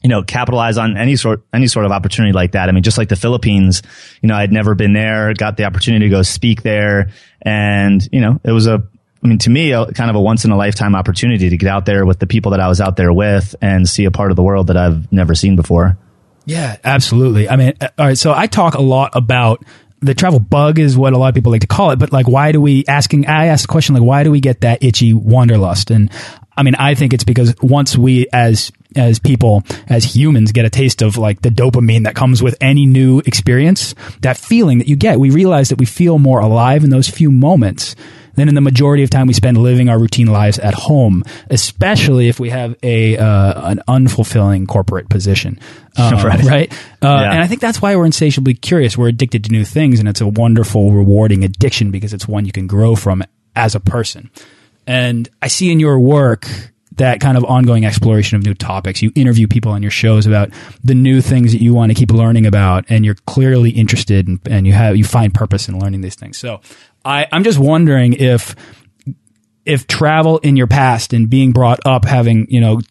you 0.04 0.10
know, 0.10 0.22
capitalize 0.22 0.78
on 0.78 0.96
any 0.96 1.16
sort, 1.16 1.44
any 1.52 1.66
sort 1.66 1.84
of 1.84 1.92
opportunity 1.92 2.32
like 2.32 2.52
that. 2.52 2.70
I 2.70 2.72
mean, 2.72 2.84
just 2.84 3.00
like 3.00 3.10
the 3.10 3.16
Philippines, 3.16 3.82
you 4.22 4.28
know, 4.28 4.36
I'd 4.36 4.52
never 4.52 4.76
been 4.76 4.94
there, 4.94 5.34
got 5.34 5.58
the 5.58 5.66
opportunity 5.66 6.06
to 6.06 6.10
go 6.10 6.22
speak 6.22 6.62
there. 6.62 7.10
And, 7.42 8.08
you 8.12 8.22
know, 8.22 8.40
it 8.44 8.52
was 8.52 8.68
a, 8.68 8.88
I 9.28 9.30
mean, 9.30 9.40
to 9.40 9.50
me, 9.50 9.74
a, 9.74 9.86
kind 9.92 10.10
of 10.10 10.16
a 10.16 10.22
once 10.22 10.46
in 10.46 10.52
a 10.52 10.56
lifetime 10.56 10.96
opportunity 10.96 11.50
to 11.50 11.58
get 11.58 11.68
out 11.68 11.86
there 11.86 12.06
with 12.06 12.20
the 12.20 12.28
people 12.28 12.52
that 12.52 12.62
I 12.62 12.70
was 12.70 12.80
out 12.80 12.96
there 12.96 13.12
with 13.12 13.58
and 13.62 13.88
see 13.88 14.06
a 14.06 14.12
part 14.12 14.32
of 14.32 14.38
the 14.38 14.44
world 14.44 14.68
that 14.68 14.78
I've 14.78 15.12
never 15.12 15.36
seen 15.36 15.58
before. 15.58 15.98
Yeah, 16.46 16.78
absolutely. 16.82 17.50
I 17.50 17.58
mean, 17.58 17.74
uh, 17.82 17.90
all 17.98 18.06
right. 18.06 18.18
So 18.18 18.34
I 18.34 18.48
talk 18.48 18.76
a 18.76 18.82
lot 18.82 19.18
about 19.18 19.66
the 20.00 20.14
travel 20.14 20.40
bug 20.40 20.80
is 20.80 20.98
what 20.98 21.12
a 21.12 21.18
lot 21.18 21.28
of 21.28 21.36
people 21.36 21.52
like 21.52 21.60
to 21.60 21.68
call 21.68 21.92
it, 21.92 22.00
but 22.00 22.14
like, 22.14 22.26
why 22.26 22.54
do 22.54 22.62
we 22.62 22.86
asking, 22.88 23.26
I 23.26 23.48
asked 23.48 23.64
the 23.64 23.68
question, 23.68 23.96
like, 23.96 24.04
why 24.04 24.24
do 24.24 24.32
we 24.32 24.40
get 24.40 24.62
that 24.62 24.82
itchy 24.82 25.12
wanderlust? 25.12 25.92
And 25.92 26.10
I 26.56 26.64
mean, 26.64 26.76
I 26.76 26.96
think 26.96 27.14
it's 27.14 27.26
because 27.26 27.54
once 27.62 27.98
we 27.98 28.28
as, 28.32 28.72
as 28.96 29.20
people, 29.20 29.64
as 29.90 30.06
humans 30.06 30.54
get 30.54 30.64
a 30.64 30.70
taste 30.70 31.02
of 31.02 31.18
like 31.18 31.42
the 31.42 31.50
dopamine 31.50 32.06
that 32.06 32.16
comes 32.16 32.42
with 32.42 32.56
any 32.62 32.86
new 32.86 33.20
experience, 33.26 33.94
that 34.22 34.38
feeling 34.38 34.78
that 34.78 34.88
you 34.88 34.96
get, 34.96 35.20
we 35.20 35.32
realize 35.32 35.68
that 35.68 35.80
we 35.80 35.86
feel 35.86 36.18
more 36.18 36.40
alive 36.40 36.86
in 36.86 36.92
those 36.92 37.10
few 37.10 37.30
moments 37.30 37.94
than 38.38 38.48
in 38.48 38.56
the 38.56 38.62
majority 38.62 39.04
of 39.04 39.10
time 39.10 39.28
we 39.28 39.34
spend 39.34 39.58
living 39.58 39.90
our 39.90 40.00
routine 40.00 40.28
lives 40.28 40.60
at 40.60 40.74
home, 40.74 41.24
especially 41.50 42.30
if 42.30 42.40
we 42.40 42.50
have 42.52 42.76
a 42.84 43.18
uh, 43.18 43.70
an 43.70 43.82
unfulfilling 43.88 44.68
corporate 44.68 45.10
position. 45.10 45.60
Uh, 45.98 46.22
right. 46.26 46.44
right? 46.44 46.74
Uh, 47.02 47.08
yeah. 47.08 47.32
And 47.32 47.44
I 47.44 47.48
think 47.48 47.60
that's 47.60 47.82
why 47.82 47.96
we're 47.96 48.06
insatiably 48.06 48.54
curious. 48.54 48.98
We're 48.98 49.10
addicted 49.10 49.44
to 49.46 49.52
new 49.52 49.66
things, 49.66 50.00
and 50.00 50.08
it's 50.08 50.22
a 50.22 50.28
wonderful, 50.28 50.92
rewarding 50.92 51.44
addiction 51.44 51.92
because 51.92 52.14
it's 52.14 52.28
one 52.28 52.46
you 52.46 52.52
can 52.52 52.68
grow 52.68 52.96
from 52.96 53.24
as 53.56 53.76
a 53.76 53.80
person. 53.80 54.30
And 54.86 55.28
I 55.42 55.48
see 55.48 55.72
in 55.72 55.80
your 55.80 56.00
work 56.00 56.48
that 56.98 57.20
kind 57.20 57.38
of 57.38 57.46
ongoing 57.46 57.86
exploration 57.86 58.38
of 58.38 58.44
new 58.44 58.54
topics. 58.54 59.02
You 59.02 59.12
interview 59.16 59.48
people 59.48 59.72
on 59.72 59.82
your 59.82 59.92
shows 59.92 60.26
about 60.26 60.50
the 60.84 60.96
new 60.96 61.22
things 61.22 61.52
that 61.52 61.62
you 61.62 61.74
want 61.74 61.92
to 61.92 61.96
keep 61.96 62.12
learning 62.12 62.46
about, 62.46 62.86
and 62.90 63.06
you're 63.06 63.16
clearly 63.26 63.70
interested, 63.72 64.28
in, 64.28 64.40
and 64.50 64.68
you 64.68 64.74
have 64.74 64.98
you 64.98 65.04
find 65.04 65.34
purpose 65.34 65.68
in 65.68 65.80
learning 65.80 66.02
these 66.02 66.16
things. 66.16 66.38
So 66.38 66.62
I, 67.08 67.26
I'm 67.32 67.46
just 67.46 67.58
wondering 67.58 68.14
if 68.14 68.54
if 69.66 69.88
travel 69.88 70.40
in 70.40 70.58
your 70.58 70.68
past 70.68 71.14
and 71.14 71.30
being 71.30 71.54
brought 71.54 71.80
up 71.86 72.04
having 72.04 72.48
you 72.50 72.60
know 72.60 72.82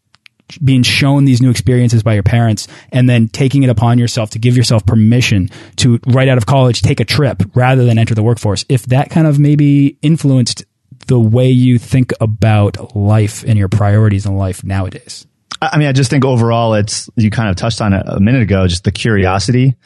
being 0.64 0.82
shown 0.82 1.24
these 1.24 1.42
new 1.42 1.50
experiences 1.50 2.02
by 2.02 2.14
your 2.14 2.22
parents 2.22 2.66
and 2.92 3.10
then 3.10 3.28
taking 3.28 3.62
it 3.62 3.68
upon 3.68 3.98
yourself 3.98 4.30
to 4.30 4.38
give 4.38 4.56
yourself 4.56 4.86
permission 4.86 5.50
to 5.76 6.00
right 6.06 6.28
out 6.28 6.38
of 6.38 6.46
college 6.46 6.80
take 6.80 7.00
a 7.00 7.04
trip 7.04 7.42
rather 7.54 7.84
than 7.84 7.98
enter 7.98 8.14
the 8.14 8.22
workforce 8.22 8.64
if 8.68 8.86
that 8.86 9.10
kind 9.10 9.26
of 9.26 9.38
maybe 9.38 9.98
influenced 10.00 10.64
the 11.08 11.20
way 11.20 11.50
you 11.50 11.78
think 11.78 12.12
about 12.20 12.96
life 12.96 13.44
and 13.44 13.58
your 13.58 13.68
priorities 13.68 14.24
in 14.24 14.36
life 14.36 14.64
nowadays. 14.64 15.26
I 15.60 15.76
mean 15.78 15.88
i 15.88 15.92
just 15.92 16.10
think 16.10 16.24
overall 16.24 16.74
it's 16.74 17.10
you 17.16 17.30
kind 17.30 17.50
of 17.50 17.56
touched 17.56 17.82
on 17.82 17.92
it 17.92 18.04
a 18.06 18.20
minute 18.20 18.42
ago 18.42 18.66
just 18.66 18.84
the 18.84 18.92
curiosity 18.92 19.76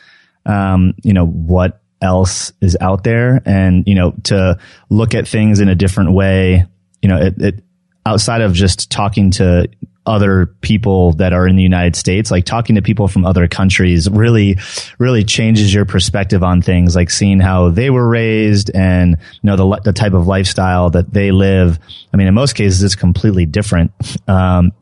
um, 0.46 0.94
you 1.02 1.14
know 1.14 1.26
what 1.26 1.80
else 2.02 2.52
is 2.60 2.76
out 2.80 3.04
there 3.04 3.42
and, 3.44 3.86
you 3.86 3.94
know, 3.94 4.12
to 4.24 4.58
look 4.88 5.14
at 5.14 5.28
things 5.28 5.60
in 5.60 5.68
a 5.68 5.74
different 5.74 6.12
way, 6.12 6.64
you 7.02 7.08
know, 7.08 7.18
it, 7.18 7.40
it 7.40 7.64
outside 8.06 8.40
of 8.40 8.54
just 8.54 8.90
talking 8.90 9.30
to 9.30 9.68
other 10.06 10.46
people 10.62 11.12
that 11.12 11.34
are 11.34 11.46
in 11.46 11.56
the 11.56 11.62
United 11.62 11.94
States, 11.94 12.30
like 12.30 12.46
talking 12.46 12.76
to 12.76 12.82
people 12.82 13.06
from 13.06 13.24
other 13.26 13.46
countries 13.46 14.08
really, 14.10 14.58
really 14.98 15.24
changes 15.24 15.72
your 15.72 15.84
perspective 15.84 16.42
on 16.42 16.62
things, 16.62 16.96
like 16.96 17.10
seeing 17.10 17.38
how 17.38 17.68
they 17.68 17.90
were 17.90 18.08
raised 18.08 18.70
and, 18.74 19.10
you 19.10 19.40
know, 19.42 19.56
the, 19.56 19.80
the 19.84 19.92
type 19.92 20.14
of 20.14 20.26
lifestyle 20.26 20.88
that 20.90 21.12
they 21.12 21.30
live. 21.30 21.78
I 22.12 22.16
mean, 22.16 22.26
in 22.26 22.34
most 22.34 22.54
cases, 22.54 22.82
it's 22.82 22.96
completely 22.96 23.44
different. 23.44 23.92
Um, 24.26 24.72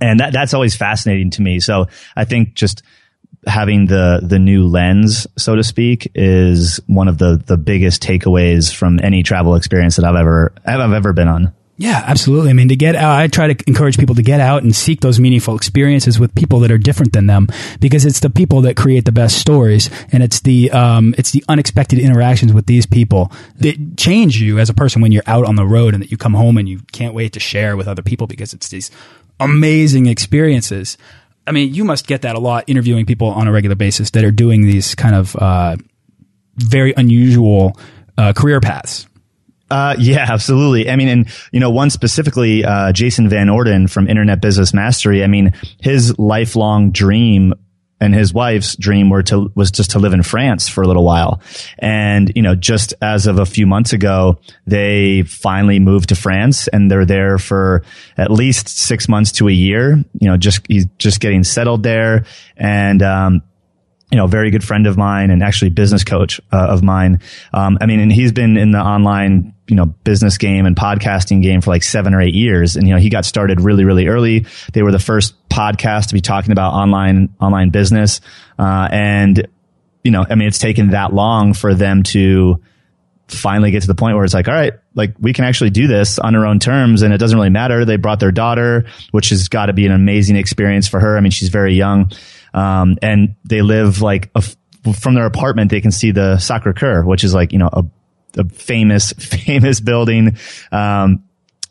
and 0.00 0.20
that, 0.20 0.34
that's 0.34 0.52
always 0.52 0.76
fascinating 0.76 1.30
to 1.30 1.42
me. 1.42 1.58
So 1.58 1.86
I 2.14 2.26
think 2.26 2.54
just, 2.54 2.82
having 3.46 3.86
the 3.86 4.20
the 4.22 4.38
new 4.38 4.66
lens, 4.66 5.26
so 5.36 5.56
to 5.56 5.64
speak, 5.64 6.10
is 6.14 6.80
one 6.86 7.08
of 7.08 7.18
the 7.18 7.42
the 7.46 7.56
biggest 7.56 8.02
takeaways 8.02 8.74
from 8.74 9.00
any 9.02 9.22
travel 9.22 9.54
experience 9.54 9.96
that 9.96 10.04
I've 10.04 10.16
ever 10.16 10.52
I've 10.66 10.92
ever 10.92 11.12
been 11.12 11.28
on. 11.28 11.52
Yeah, 11.76 12.04
absolutely. 12.06 12.50
I 12.50 12.52
mean, 12.52 12.68
to 12.68 12.76
get 12.76 12.94
out, 12.94 13.18
I 13.18 13.26
try 13.26 13.54
to 13.54 13.64
encourage 13.66 13.96
people 13.96 14.14
to 14.16 14.22
get 14.22 14.38
out 14.38 14.62
and 14.62 14.76
seek 14.76 15.00
those 15.00 15.18
meaningful 15.18 15.56
experiences 15.56 16.20
with 16.20 16.34
people 16.34 16.60
that 16.60 16.70
are 16.70 16.76
different 16.76 17.14
than 17.14 17.26
them, 17.26 17.48
because 17.80 18.04
it's 18.04 18.20
the 18.20 18.28
people 18.28 18.60
that 18.62 18.76
create 18.76 19.06
the 19.06 19.12
best 19.12 19.38
stories, 19.38 19.88
and 20.12 20.22
it's 20.22 20.40
the 20.40 20.70
um, 20.72 21.14
it's 21.16 21.30
the 21.30 21.42
unexpected 21.48 21.98
interactions 21.98 22.52
with 22.52 22.66
these 22.66 22.84
people 22.84 23.32
that 23.60 23.96
change 23.96 24.42
you 24.42 24.58
as 24.58 24.68
a 24.68 24.74
person 24.74 25.00
when 25.00 25.10
you're 25.10 25.22
out 25.26 25.46
on 25.46 25.54
the 25.56 25.64
road, 25.64 25.94
and 25.94 26.02
that 26.02 26.10
you 26.10 26.18
come 26.18 26.34
home 26.34 26.58
and 26.58 26.68
you 26.68 26.80
can't 26.92 27.14
wait 27.14 27.32
to 27.32 27.40
share 27.40 27.78
with 27.78 27.88
other 27.88 28.02
people 28.02 28.26
because 28.26 28.52
it's 28.52 28.68
these 28.68 28.90
amazing 29.38 30.04
experiences. 30.04 30.98
I 31.46 31.52
mean, 31.52 31.74
you 31.74 31.84
must 31.84 32.06
get 32.06 32.22
that 32.22 32.36
a 32.36 32.38
lot 32.38 32.64
interviewing 32.66 33.06
people 33.06 33.28
on 33.28 33.48
a 33.48 33.52
regular 33.52 33.76
basis 33.76 34.10
that 34.12 34.24
are 34.24 34.30
doing 34.30 34.62
these 34.62 34.94
kind 34.94 35.14
of 35.14 35.34
uh, 35.36 35.76
very 36.56 36.92
unusual 36.96 37.78
uh, 38.16 38.32
career 38.32 38.60
paths. 38.60 39.06
Uh, 39.70 39.94
yeah, 39.98 40.26
absolutely. 40.28 40.90
I 40.90 40.96
mean, 40.96 41.08
and 41.08 41.28
you 41.52 41.60
know, 41.60 41.70
one 41.70 41.90
specifically, 41.90 42.64
uh, 42.64 42.92
Jason 42.92 43.28
Van 43.28 43.48
Orden 43.48 43.86
from 43.86 44.08
Internet 44.08 44.40
Business 44.40 44.74
Mastery. 44.74 45.22
I 45.22 45.28
mean, 45.28 45.54
his 45.80 46.18
lifelong 46.18 46.90
dream 46.90 47.54
and 48.00 48.14
his 48.14 48.32
wife's 48.32 48.76
dream 48.76 49.10
were 49.10 49.22
to 49.24 49.52
was 49.54 49.70
just 49.70 49.90
to 49.90 49.98
live 49.98 50.12
in 50.12 50.22
France 50.22 50.68
for 50.68 50.82
a 50.82 50.86
little 50.86 51.04
while. 51.04 51.40
And 51.78 52.32
you 52.34 52.42
know, 52.42 52.54
just 52.54 52.94
as 53.02 53.26
of 53.26 53.38
a 53.38 53.46
few 53.46 53.66
months 53.66 53.92
ago, 53.92 54.38
they 54.66 55.22
finally 55.22 55.78
moved 55.78 56.08
to 56.08 56.14
France 56.14 56.68
and 56.68 56.90
they're 56.90 57.04
there 57.04 57.38
for 57.38 57.82
at 58.16 58.30
least 58.30 58.68
six 58.68 59.08
months 59.08 59.32
to 59.32 59.48
a 59.48 59.52
year. 59.52 59.96
You 60.18 60.28
know, 60.28 60.36
just 60.36 60.66
he's 60.68 60.86
just 60.98 61.20
getting 61.20 61.44
settled 61.44 61.82
there 61.82 62.24
and. 62.56 63.02
Um, 63.02 63.42
you 64.12 64.16
know, 64.16 64.26
very 64.26 64.50
good 64.50 64.64
friend 64.64 64.88
of 64.88 64.96
mine 64.96 65.30
and 65.30 65.40
actually 65.40 65.70
business 65.70 66.02
coach 66.02 66.40
uh, 66.52 66.66
of 66.68 66.82
mine. 66.82 67.20
Um, 67.54 67.78
I 67.80 67.86
mean, 67.86 68.00
and 68.00 68.12
he's 68.12 68.32
been 68.32 68.56
in 68.56 68.72
the 68.72 68.80
online, 68.80 69.54
you 69.70 69.76
know, 69.76 69.86
business 69.86 70.36
game 70.36 70.66
and 70.66 70.76
podcasting 70.76 71.42
game 71.42 71.60
for 71.60 71.70
like 71.70 71.84
seven 71.84 72.12
or 72.12 72.20
eight 72.20 72.34
years. 72.34 72.76
And, 72.76 72.86
you 72.86 72.94
know, 72.94 73.00
he 73.00 73.08
got 73.08 73.24
started 73.24 73.60
really, 73.60 73.84
really 73.84 74.08
early. 74.08 74.46
They 74.72 74.82
were 74.82 74.92
the 74.92 74.98
first 74.98 75.34
podcast 75.48 76.08
to 76.08 76.14
be 76.14 76.20
talking 76.20 76.50
about 76.50 76.74
online, 76.74 77.34
online 77.40 77.70
business. 77.70 78.20
Uh, 78.58 78.88
and, 78.90 79.46
you 80.02 80.10
know, 80.10 80.26
I 80.28 80.34
mean, 80.34 80.48
it's 80.48 80.58
taken 80.58 80.90
that 80.90 81.14
long 81.14 81.54
for 81.54 81.74
them 81.74 82.02
to 82.04 82.60
finally 83.28 83.70
get 83.70 83.82
to 83.82 83.86
the 83.86 83.94
point 83.94 84.16
where 84.16 84.24
it's 84.24 84.34
like, 84.34 84.48
all 84.48 84.54
right, 84.54 84.72
like 84.94 85.14
we 85.20 85.32
can 85.32 85.44
actually 85.44 85.70
do 85.70 85.86
this 85.86 86.18
on 86.18 86.34
our 86.34 86.46
own 86.46 86.58
terms 86.58 87.02
and 87.02 87.14
it 87.14 87.18
doesn't 87.18 87.38
really 87.38 87.50
matter. 87.50 87.84
They 87.84 87.96
brought 87.96 88.18
their 88.18 88.32
daughter, 88.32 88.86
which 89.12 89.28
has 89.28 89.48
got 89.48 89.66
to 89.66 89.72
be 89.72 89.86
an 89.86 89.92
amazing 89.92 90.34
experience 90.34 90.88
for 90.88 90.98
her. 90.98 91.16
I 91.16 91.20
mean, 91.20 91.30
she's 91.30 91.48
very 91.48 91.74
young. 91.74 92.10
Um, 92.52 92.98
and 93.00 93.36
they 93.44 93.62
live 93.62 94.02
like 94.02 94.30
a, 94.34 94.42
from 94.92 95.14
their 95.14 95.26
apartment, 95.26 95.70
they 95.70 95.80
can 95.80 95.92
see 95.92 96.10
the 96.10 96.38
Sacre 96.38 96.72
Coeur, 96.72 97.04
which 97.04 97.22
is 97.22 97.32
like, 97.32 97.52
you 97.52 97.58
know, 97.58 97.68
a, 97.72 97.84
a 98.36 98.48
famous, 98.48 99.12
famous 99.18 99.80
building. 99.80 100.36
Um, 100.72 101.24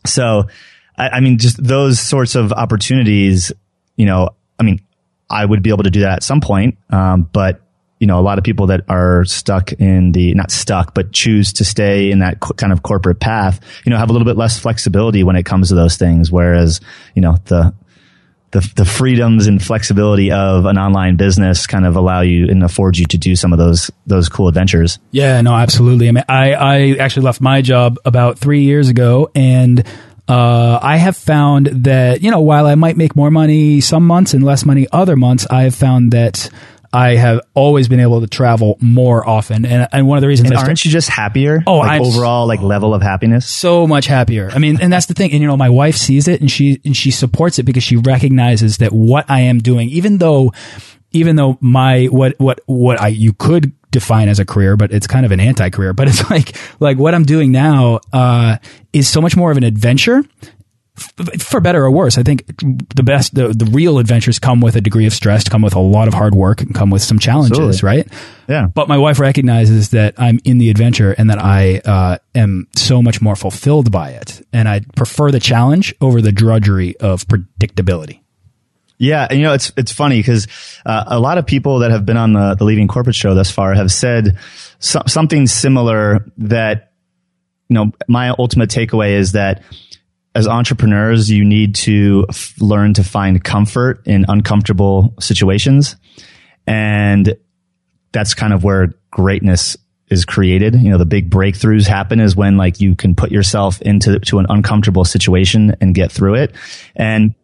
so, 0.06 0.48
I, 0.96 1.08
I 1.08 1.20
mean, 1.20 1.38
just 1.38 1.62
those 1.62 2.00
sorts 2.00 2.34
of 2.34 2.52
opportunities, 2.52 3.52
you 3.96 4.06
know, 4.06 4.30
I 4.58 4.62
mean, 4.62 4.80
I 5.28 5.44
would 5.44 5.62
be 5.62 5.70
able 5.70 5.84
to 5.84 5.90
do 5.90 6.00
that 6.00 6.16
at 6.16 6.22
some 6.22 6.40
point. 6.40 6.78
Um, 6.90 7.28
but 7.32 7.62
you 8.00 8.06
know, 8.06 8.18
a 8.18 8.22
lot 8.22 8.38
of 8.38 8.44
people 8.44 8.68
that 8.68 8.80
are 8.88 9.26
stuck 9.26 9.72
in 9.74 10.12
the, 10.12 10.32
not 10.32 10.50
stuck, 10.50 10.94
but 10.94 11.12
choose 11.12 11.52
to 11.52 11.66
stay 11.66 12.10
in 12.10 12.20
that 12.20 12.40
co- 12.40 12.54
kind 12.54 12.72
of 12.72 12.82
corporate 12.82 13.20
path, 13.20 13.60
you 13.84 13.90
know, 13.90 13.98
have 13.98 14.08
a 14.08 14.12
little 14.12 14.24
bit 14.24 14.38
less 14.38 14.58
flexibility 14.58 15.22
when 15.22 15.36
it 15.36 15.44
comes 15.44 15.68
to 15.68 15.74
those 15.74 15.98
things. 15.98 16.32
Whereas, 16.32 16.80
you 17.14 17.20
know, 17.20 17.36
the, 17.44 17.74
the, 18.52 18.72
the 18.76 18.84
freedoms 18.84 19.46
and 19.46 19.62
flexibility 19.62 20.32
of 20.32 20.64
an 20.66 20.76
online 20.76 21.16
business 21.16 21.66
kind 21.66 21.86
of 21.86 21.96
allow 21.96 22.20
you 22.20 22.48
and 22.48 22.64
afford 22.64 22.98
you 22.98 23.06
to 23.06 23.18
do 23.18 23.36
some 23.36 23.52
of 23.52 23.58
those 23.58 23.90
those 24.06 24.28
cool 24.28 24.48
adventures. 24.48 24.98
Yeah, 25.12 25.40
no, 25.40 25.54
absolutely. 25.54 26.08
I 26.08 26.12
mean, 26.12 26.24
I 26.28 26.54
I 26.54 26.96
actually 26.98 27.24
left 27.24 27.40
my 27.40 27.62
job 27.62 27.98
about 28.04 28.38
three 28.38 28.62
years 28.62 28.88
ago, 28.88 29.30
and 29.34 29.86
uh, 30.28 30.78
I 30.82 30.96
have 30.96 31.16
found 31.16 31.66
that 31.84 32.22
you 32.22 32.30
know 32.30 32.40
while 32.40 32.66
I 32.66 32.74
might 32.74 32.96
make 32.96 33.14
more 33.14 33.30
money 33.30 33.80
some 33.80 34.06
months 34.06 34.34
and 34.34 34.42
less 34.42 34.64
money 34.64 34.86
other 34.92 35.16
months, 35.16 35.46
I 35.48 35.62
have 35.62 35.74
found 35.74 36.12
that 36.12 36.50
I 36.92 37.14
have 37.14 37.40
always 37.54 37.88
been 37.88 38.00
able 38.00 38.20
to 38.20 38.26
travel 38.26 38.76
more 38.80 39.26
often, 39.26 39.64
and, 39.64 39.88
and 39.92 40.08
one 40.08 40.18
of 40.18 40.22
the 40.22 40.28
reasons 40.28 40.50
and 40.50 40.58
aren't 40.58 40.84
you 40.84 40.90
just 40.90 41.08
happier? 41.08 41.62
Oh, 41.66 41.78
like 41.78 42.00
I'm 42.00 42.02
overall 42.02 42.48
like 42.48 42.60
level 42.60 42.94
of 42.94 43.02
happiness. 43.02 43.46
So 43.46 43.86
much 43.86 44.06
happier. 44.06 44.50
I 44.52 44.58
mean, 44.58 44.80
and 44.80 44.92
that's 44.92 45.06
the 45.06 45.14
thing. 45.14 45.30
And 45.32 45.40
you 45.40 45.46
know, 45.46 45.56
my 45.56 45.70
wife 45.70 45.96
sees 45.96 46.26
it 46.26 46.40
and 46.40 46.50
she 46.50 46.80
and 46.84 46.96
she 46.96 47.12
supports 47.12 47.58
it 47.60 47.62
because 47.62 47.84
she 47.84 47.96
recognizes 47.96 48.78
that 48.78 48.90
what 48.90 49.30
I 49.30 49.42
am 49.42 49.60
doing, 49.60 49.88
even 49.90 50.18
though, 50.18 50.52
even 51.12 51.36
though 51.36 51.58
my 51.60 52.06
what 52.06 52.34
what 52.40 52.60
what 52.66 53.00
I 53.00 53.08
you 53.08 53.34
could 53.34 53.72
define 53.92 54.28
as 54.28 54.40
a 54.40 54.44
career, 54.44 54.76
but 54.76 54.92
it's 54.92 55.06
kind 55.06 55.24
of 55.24 55.32
an 55.32 55.38
anti-career. 55.38 55.92
But 55.92 56.08
it's 56.08 56.28
like 56.30 56.56
like 56.80 56.98
what 56.98 57.14
I'm 57.14 57.24
doing 57.24 57.52
now 57.52 58.00
uh, 58.12 58.56
is 58.92 59.08
so 59.08 59.20
much 59.20 59.36
more 59.36 59.52
of 59.52 59.56
an 59.56 59.64
adventure 59.64 60.24
for 61.38 61.60
better 61.60 61.84
or 61.84 61.90
worse, 61.90 62.18
I 62.18 62.22
think 62.22 62.46
the 62.94 63.02
best, 63.02 63.34
the, 63.34 63.48
the 63.48 63.64
real 63.66 63.98
adventures 63.98 64.38
come 64.38 64.60
with 64.60 64.76
a 64.76 64.80
degree 64.80 65.06
of 65.06 65.12
stress, 65.12 65.48
come 65.48 65.62
with 65.62 65.74
a 65.74 65.80
lot 65.80 66.08
of 66.08 66.14
hard 66.14 66.34
work, 66.34 66.60
and 66.60 66.74
come 66.74 66.90
with 66.90 67.02
some 67.02 67.18
challenges, 67.18 67.58
Absolutely. 67.58 67.86
right? 67.86 68.08
Yeah. 68.48 68.66
But 68.66 68.88
my 68.88 68.98
wife 68.98 69.18
recognizes 69.18 69.90
that 69.90 70.14
I'm 70.18 70.40
in 70.44 70.58
the 70.58 70.70
adventure 70.70 71.12
and 71.12 71.30
that 71.30 71.38
I 71.38 71.78
uh, 71.84 72.18
am 72.34 72.68
so 72.76 73.02
much 73.02 73.20
more 73.20 73.36
fulfilled 73.36 73.90
by 73.90 74.10
it, 74.10 74.46
and 74.52 74.68
I 74.68 74.80
prefer 74.96 75.30
the 75.30 75.40
challenge 75.40 75.94
over 76.00 76.20
the 76.20 76.32
drudgery 76.32 76.96
of 76.98 77.26
predictability. 77.26 78.20
Yeah, 78.98 79.26
and 79.30 79.38
you 79.38 79.46
know 79.46 79.54
it's 79.54 79.72
it's 79.78 79.92
funny 79.92 80.18
because 80.18 80.46
uh, 80.84 81.04
a 81.06 81.18
lot 81.18 81.38
of 81.38 81.46
people 81.46 81.78
that 81.78 81.90
have 81.90 82.04
been 82.04 82.18
on 82.18 82.34
the 82.34 82.54
the 82.54 82.64
leaving 82.64 82.86
corporate 82.86 83.16
show 83.16 83.34
thus 83.34 83.50
far 83.50 83.72
have 83.72 83.90
said 83.90 84.38
so, 84.78 85.00
something 85.06 85.46
similar. 85.46 86.26
That 86.36 86.92
you 87.70 87.74
know, 87.74 87.92
my 88.08 88.30
ultimate 88.30 88.68
takeaway 88.68 89.12
is 89.12 89.32
that 89.32 89.62
as 90.34 90.46
entrepreneurs, 90.46 91.30
you 91.30 91.44
need 91.44 91.74
to 91.74 92.26
f- 92.28 92.54
learn 92.60 92.94
to 92.94 93.04
find 93.04 93.42
comfort 93.42 94.06
in 94.06 94.24
uncomfortable 94.28 95.14
situations. 95.18 95.96
And 96.66 97.36
that's 98.12 98.34
kind 98.34 98.52
of 98.52 98.62
where 98.62 98.94
greatness 99.10 99.76
is 100.08 100.24
created. 100.24 100.74
You 100.74 100.90
know, 100.90 100.98
the 100.98 101.06
big 101.06 101.30
breakthroughs 101.30 101.86
happen 101.86 102.20
is 102.20 102.36
when 102.36 102.56
like 102.56 102.80
you 102.80 102.94
can 102.94 103.14
put 103.14 103.30
yourself 103.30 103.80
into 103.82 104.18
to 104.20 104.38
an 104.38 104.46
uncomfortable 104.48 105.04
situation 105.04 105.76
and 105.80 105.94
get 105.94 106.12
through 106.12 106.34
it. 106.34 106.54
And, 106.94 107.34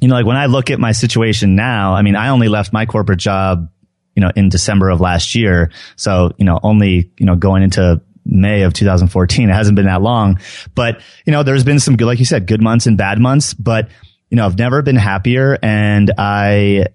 you 0.00 0.08
know, 0.08 0.14
like 0.14 0.26
when 0.26 0.36
I 0.36 0.46
look 0.46 0.70
at 0.70 0.78
my 0.78 0.92
situation 0.92 1.56
now, 1.56 1.94
I 1.94 2.02
mean, 2.02 2.16
I 2.16 2.28
only 2.28 2.48
left 2.48 2.72
my 2.72 2.86
corporate 2.86 3.18
job, 3.18 3.70
you 4.14 4.20
know, 4.20 4.30
in 4.34 4.48
December 4.48 4.90
of 4.90 5.00
last 5.00 5.34
year. 5.34 5.70
So, 5.96 6.32
you 6.38 6.44
know, 6.44 6.58
only, 6.62 7.12
you 7.18 7.26
know, 7.26 7.36
going 7.36 7.62
into 7.62 8.00
May 8.28 8.62
of 8.62 8.72
2014. 8.72 9.48
It 9.48 9.52
hasn't 9.52 9.76
been 9.76 9.86
that 9.86 10.02
long, 10.02 10.40
but 10.74 11.00
you 11.24 11.32
know, 11.32 11.42
there's 11.42 11.64
been 11.64 11.80
some 11.80 11.96
good, 11.96 12.06
like 12.06 12.18
you 12.18 12.24
said, 12.24 12.46
good 12.46 12.60
months 12.60 12.86
and 12.86 12.98
bad 12.98 13.18
months, 13.18 13.54
but 13.54 13.88
you 14.30 14.36
know, 14.36 14.44
I've 14.44 14.58
never 14.58 14.82
been 14.82 14.96
happier 14.96 15.58
and 15.62 16.12
I 16.18 16.86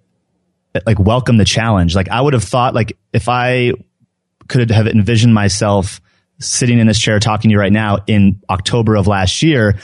like 0.86 1.00
welcome 1.00 1.38
the 1.38 1.46
challenge. 1.46 1.96
Like 1.96 2.10
I 2.10 2.22
would 2.22 2.34
have 2.34 2.44
thought 2.44 2.74
like 2.74 2.98
if 3.14 3.30
I 3.30 3.74
could 4.48 4.72
have 4.72 4.88
envisioned 4.88 5.34
myself 5.34 6.02
sitting 6.40 6.80
in 6.80 6.88
this 6.88 7.00
chair 7.00 7.20
talking 7.20 7.50
to 7.50 7.54
you 7.54 7.60
right 7.60 7.72
now 7.72 8.00
in 8.08 8.42
October 8.50 8.96
of 8.96 9.08
last 9.08 9.44
year, 9.44 9.80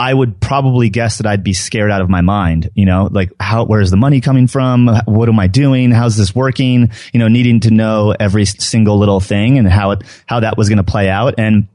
I 0.00 0.14
would 0.14 0.40
probably 0.40 0.88
guess 0.88 1.18
that 1.18 1.26
I'd 1.26 1.44
be 1.44 1.52
scared 1.52 1.90
out 1.90 2.00
of 2.00 2.08
my 2.08 2.22
mind. 2.22 2.70
You 2.74 2.86
know, 2.86 3.08
like 3.12 3.32
how, 3.38 3.64
where's 3.66 3.90
the 3.90 3.98
money 3.98 4.22
coming 4.22 4.46
from? 4.46 4.88
What 5.04 5.28
am 5.28 5.38
I 5.38 5.46
doing? 5.46 5.90
How's 5.90 6.16
this 6.16 6.34
working? 6.34 6.90
You 7.12 7.20
know, 7.20 7.28
needing 7.28 7.60
to 7.60 7.70
know 7.70 8.14
every 8.18 8.46
single 8.46 8.98
little 8.98 9.20
thing 9.20 9.58
and 9.58 9.68
how 9.68 9.90
it, 9.90 10.02
how 10.26 10.40
that 10.40 10.56
was 10.56 10.70
going 10.70 10.78
to 10.78 10.84
play 10.84 11.10
out. 11.10 11.34
And 11.36 11.68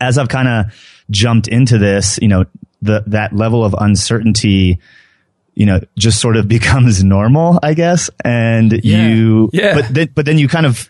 as 0.00 0.18
I've 0.18 0.28
kind 0.28 0.46
of 0.48 0.66
jumped 1.10 1.48
into 1.48 1.78
this, 1.78 2.18
you 2.22 2.28
know, 2.28 2.44
the, 2.80 3.02
that 3.08 3.34
level 3.34 3.64
of 3.64 3.74
uncertainty, 3.76 4.78
you 5.54 5.66
know, 5.66 5.80
just 5.98 6.20
sort 6.20 6.36
of 6.36 6.46
becomes 6.56 7.02
normal, 7.02 7.58
I 7.60 7.74
guess. 7.74 8.08
And 8.24 8.72
Yeah. 8.84 9.08
you, 9.08 9.50
Yeah. 9.52 9.74
but 9.74 9.88
then, 9.92 10.08
but 10.14 10.26
then 10.26 10.38
you 10.38 10.46
kind 10.46 10.66
of, 10.66 10.88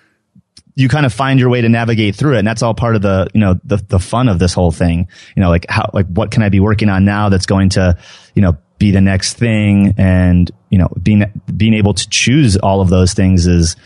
you 0.75 0.89
kind 0.89 1.07
of 1.07 1.13
find 1.13 1.39
your 1.39 1.49
way 1.49 1.61
to 1.61 1.69
navigate 1.69 2.17
through 2.17 2.35
it. 2.35 2.39
And 2.39 2.47
that's 2.47 2.63
all 2.63 2.75
part 2.75 2.97
of 2.97 3.03
the, 3.03 3.29
you 3.33 3.41
know, 3.41 3.61
the, 3.65 3.77
the 3.77 3.99
fun 3.99 4.29
of 4.29 4.39
this 4.39 4.55
whole 4.55 4.73
thing. 4.73 5.09
You 5.37 5.43
know, 5.43 5.49
like 5.49 5.67
how, 5.69 5.91
like 5.93 6.07
what 6.07 6.31
can 6.31 6.43
I 6.43 6.49
be 6.49 6.61
working 6.61 6.89
on 6.89 7.05
now 7.05 7.29
that's 7.29 7.47
going 7.47 7.71
to, 7.71 7.97
you 8.35 8.43
know, 8.43 8.57
be 8.79 8.91
the 8.91 9.01
next 9.01 9.35
thing 9.35 9.95
and, 9.99 10.51
you 10.71 10.79
know, 10.79 10.89
being, 11.01 11.25
being 11.57 11.75
able 11.75 11.95
to 11.95 12.09
choose 12.09 12.57
all 12.57 12.81
of 12.81 12.89
those 12.89 13.15
things 13.15 13.47
is, 13.47 13.77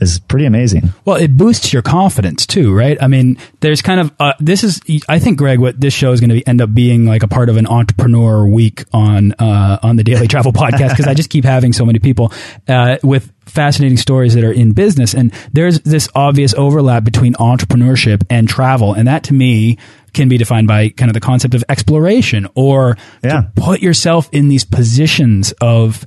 is 0.00 0.18
pretty 0.18 0.44
amazing. 0.46 0.92
Well, 1.04 1.16
it 1.16 1.36
boosts 1.36 1.72
your 1.72 1.82
confidence 1.82 2.46
too, 2.46 2.74
right? 2.74 2.96
I 3.02 3.06
mean, 3.08 3.36
there's 3.60 3.82
kind 3.82 4.00
of 4.00 4.12
uh, 4.20 4.32
this 4.40 4.64
is 4.64 4.80
I 5.08 5.18
think 5.18 5.38
Greg, 5.38 5.58
what 5.58 5.80
this 5.80 5.94
show 5.94 6.12
is 6.12 6.20
going 6.20 6.30
to 6.30 6.42
end 6.48 6.60
up 6.60 6.72
being 6.74 7.06
like 7.06 7.22
a 7.22 7.28
part 7.28 7.48
of 7.48 7.56
an 7.56 7.66
entrepreneur 7.66 8.46
week 8.46 8.84
on 8.92 9.32
uh, 9.32 9.78
on 9.82 9.96
the 9.96 10.04
Daily 10.04 10.28
Travel 10.32 10.52
Podcast 10.52 10.90
because 10.90 11.06
I 11.06 11.14
just 11.14 11.30
keep 11.30 11.44
having 11.44 11.72
so 11.72 11.84
many 11.84 11.98
people 11.98 12.32
uh, 12.68 12.98
with 13.02 13.32
fascinating 13.46 13.96
stories 13.96 14.34
that 14.34 14.44
are 14.44 14.52
in 14.52 14.72
business, 14.72 15.14
and 15.14 15.32
there's 15.52 15.80
this 15.80 16.08
obvious 16.14 16.52
overlap 16.54 17.02
between 17.04 17.32
entrepreneurship 17.34 18.22
and 18.28 18.48
travel, 18.48 18.92
and 18.92 19.08
that 19.08 19.24
to 19.24 19.34
me 19.34 19.78
can 20.12 20.28
be 20.28 20.38
defined 20.38 20.66
by 20.66 20.88
kind 20.88 21.10
of 21.10 21.14
the 21.14 21.20
concept 21.20 21.54
of 21.54 21.62
exploration 21.68 22.46
or 22.54 22.96
Yeah. 23.22 23.42
to 23.42 23.50
put 23.56 23.80
yourself 23.80 24.28
in 24.32 24.48
these 24.48 24.64
positions 24.64 25.52
of 25.60 26.06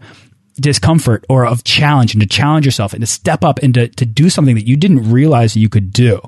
discomfort 0.59 1.25
or 1.29 1.45
of 1.45 1.63
challenge 1.63 2.13
and 2.13 2.21
to 2.21 2.27
challenge 2.27 2.65
yourself 2.65 2.93
and 2.93 3.01
to 3.01 3.07
step 3.07 3.43
up 3.43 3.59
and 3.63 3.73
to, 3.73 3.87
to 3.87 4.05
do 4.05 4.29
something 4.29 4.55
that 4.55 4.67
you 4.67 4.75
didn't 4.77 5.11
realize 5.11 5.55
you 5.55 5.69
could 5.69 5.91
do. 5.91 6.21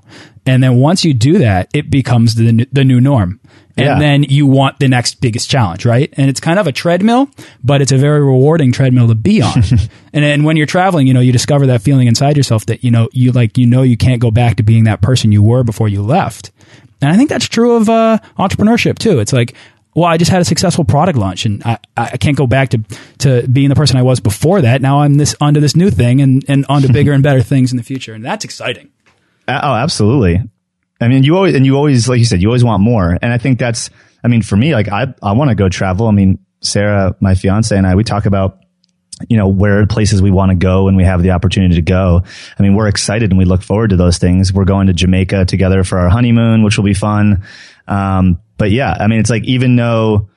And 0.46 0.62
then 0.64 0.78
once 0.78 1.06
you 1.06 1.14
do 1.14 1.38
that, 1.40 1.70
it 1.74 1.90
becomes 1.90 2.36
the, 2.36 2.68
the 2.72 2.84
new 2.84 3.00
norm. 3.00 3.40
And 3.76 3.86
Yeah. 3.88 4.00
then 4.00 4.24
you 4.24 4.46
want 4.46 4.80
the 4.80 4.88
next 4.88 5.20
biggest 5.20 5.50
challenge, 5.50 5.86
right? 5.86 6.14
And 6.16 6.30
it's 6.30 6.40
kind 6.40 6.60
of 6.60 6.68
a 6.68 6.72
treadmill, 6.72 7.30
but 7.64 7.82
it's 7.82 7.92
a 7.92 7.98
very 7.98 8.22
rewarding 8.22 8.72
treadmill 8.72 9.08
to 9.08 9.16
be 9.16 9.42
on. 9.42 9.54
and 10.14 10.24
then 10.24 10.44
when 10.44 10.58
you're 10.58 10.68
traveling, 10.68 11.08
you 11.08 11.14
know, 11.14 11.22
you 11.22 11.32
discover 11.32 11.66
that 11.68 11.82
feeling 11.82 12.08
inside 12.08 12.38
yourself 12.38 12.66
that, 12.68 12.84
you 12.84 12.92
know, 12.92 13.10
you 13.14 13.32
like, 13.32 13.58
you 13.58 13.66
know, 13.66 13.82
you 13.82 13.98
can't 13.98 14.22
go 14.22 14.30
back 14.32 14.58
to 14.58 14.64
being 14.64 14.84
that 14.84 15.02
person 15.02 15.32
you 15.32 15.42
were 15.42 15.64
before 15.64 15.88
you 15.90 16.04
left. 16.04 16.52
And 17.02 17.12
I 17.12 17.18
think 17.18 17.30
that's 17.30 17.48
true 17.50 17.76
of 17.76 17.90
uh, 17.90 18.20
entrepreneurship 18.38 18.98
too. 19.00 19.20
It's 19.20 19.34
like, 19.34 19.56
well, 19.96 20.06
I 20.06 20.18
just 20.18 20.32
had 20.32 20.42
a 20.42 20.46
successful 20.46 20.84
product 20.84 21.18
launch, 21.18 21.46
and 21.46 21.64
I, 21.64 21.78
I 21.96 22.18
can't 22.18 22.38
go 22.38 22.48
back 22.48 22.70
to 22.70 22.80
to 23.20 23.48
being 23.48 23.70
the 23.70 23.76
person 23.76 23.98
I 23.98 24.04
was 24.04 24.20
before 24.20 24.62
that. 24.62 24.82
Now 24.82 25.02
I'm 25.02 25.16
this 25.16 25.36
onto 25.40 25.60
this 25.60 25.76
new 25.76 25.90
thing, 25.90 26.22
and 26.22 26.44
and 26.48 26.66
onto 26.68 26.92
bigger 26.94 27.14
and 27.14 27.24
better 27.24 27.42
things 27.42 27.72
in 27.72 27.78
the 27.78 27.84
future, 27.84 28.14
and 28.14 28.24
that's 28.24 28.46
exciting. 28.46 28.90
Uh, 29.48 29.60
Oh, 29.64 29.74
absolutely. 29.74 30.42
I 31.02 31.08
mean, 31.10 31.24
you 31.24 31.36
always, 31.36 31.54
and 31.54 31.66
you 31.66 31.76
always, 31.76 32.08
like 32.08 32.20
you 32.20 32.26
said, 32.26 32.42
you 32.42 32.48
always 32.48 32.64
want 32.64 32.82
more. 32.82 33.18
And 33.22 33.34
I 33.34 33.38
think 33.38 33.60
that's, 33.60 33.90
I 34.24 34.30
mean, 34.30 34.42
for 34.42 34.56
me, 34.56 34.74
like 34.74 34.88
I, 34.88 35.14
I 35.22 35.34
want 35.34 35.50
to 35.50 35.56
go 35.56 35.68
travel. 35.68 36.08
I 36.08 36.12
mean, 36.12 36.40
Sarah, 36.62 37.16
my 37.20 37.36
fiance 37.36 37.76
and 37.76 37.86
I, 37.86 37.96
we 37.96 38.06
talk 38.06 38.26
about, 38.26 38.60
you 39.28 39.36
know, 39.36 39.48
where 39.50 39.86
places 39.86 40.22
we 40.22 40.32
want 40.32 40.52
to 40.52 40.56
go 40.56 40.86
when 40.86 40.96
we 40.96 41.04
have 41.04 41.22
the 41.22 41.32
opportunity 41.32 41.76
to 41.76 41.82
go. 41.82 42.24
I 42.58 42.62
mean, 42.62 42.74
we're 42.76 42.88
excited 42.88 43.32
and 43.32 43.38
we 43.38 43.44
look 43.44 43.64
forward 43.64 43.90
to 43.90 43.98
those 43.98 44.18
things. 44.18 44.54
We're 44.54 44.66
going 44.66 44.88
to 44.88 44.94
Jamaica 44.94 45.46
together 45.46 45.84
for 45.84 46.00
our 46.00 46.10
honeymoon, 46.10 46.64
which 46.64 46.78
will 46.78 46.86
be 46.86 46.94
fun. 46.94 47.44
Um, 47.88 48.40
but 48.58 48.72
yeah, 48.72 48.96
I 49.00 49.08
mean, 49.08 49.20
it's 49.20 49.30
like, 49.30 49.44
even 49.46 49.76
though, 49.76 50.30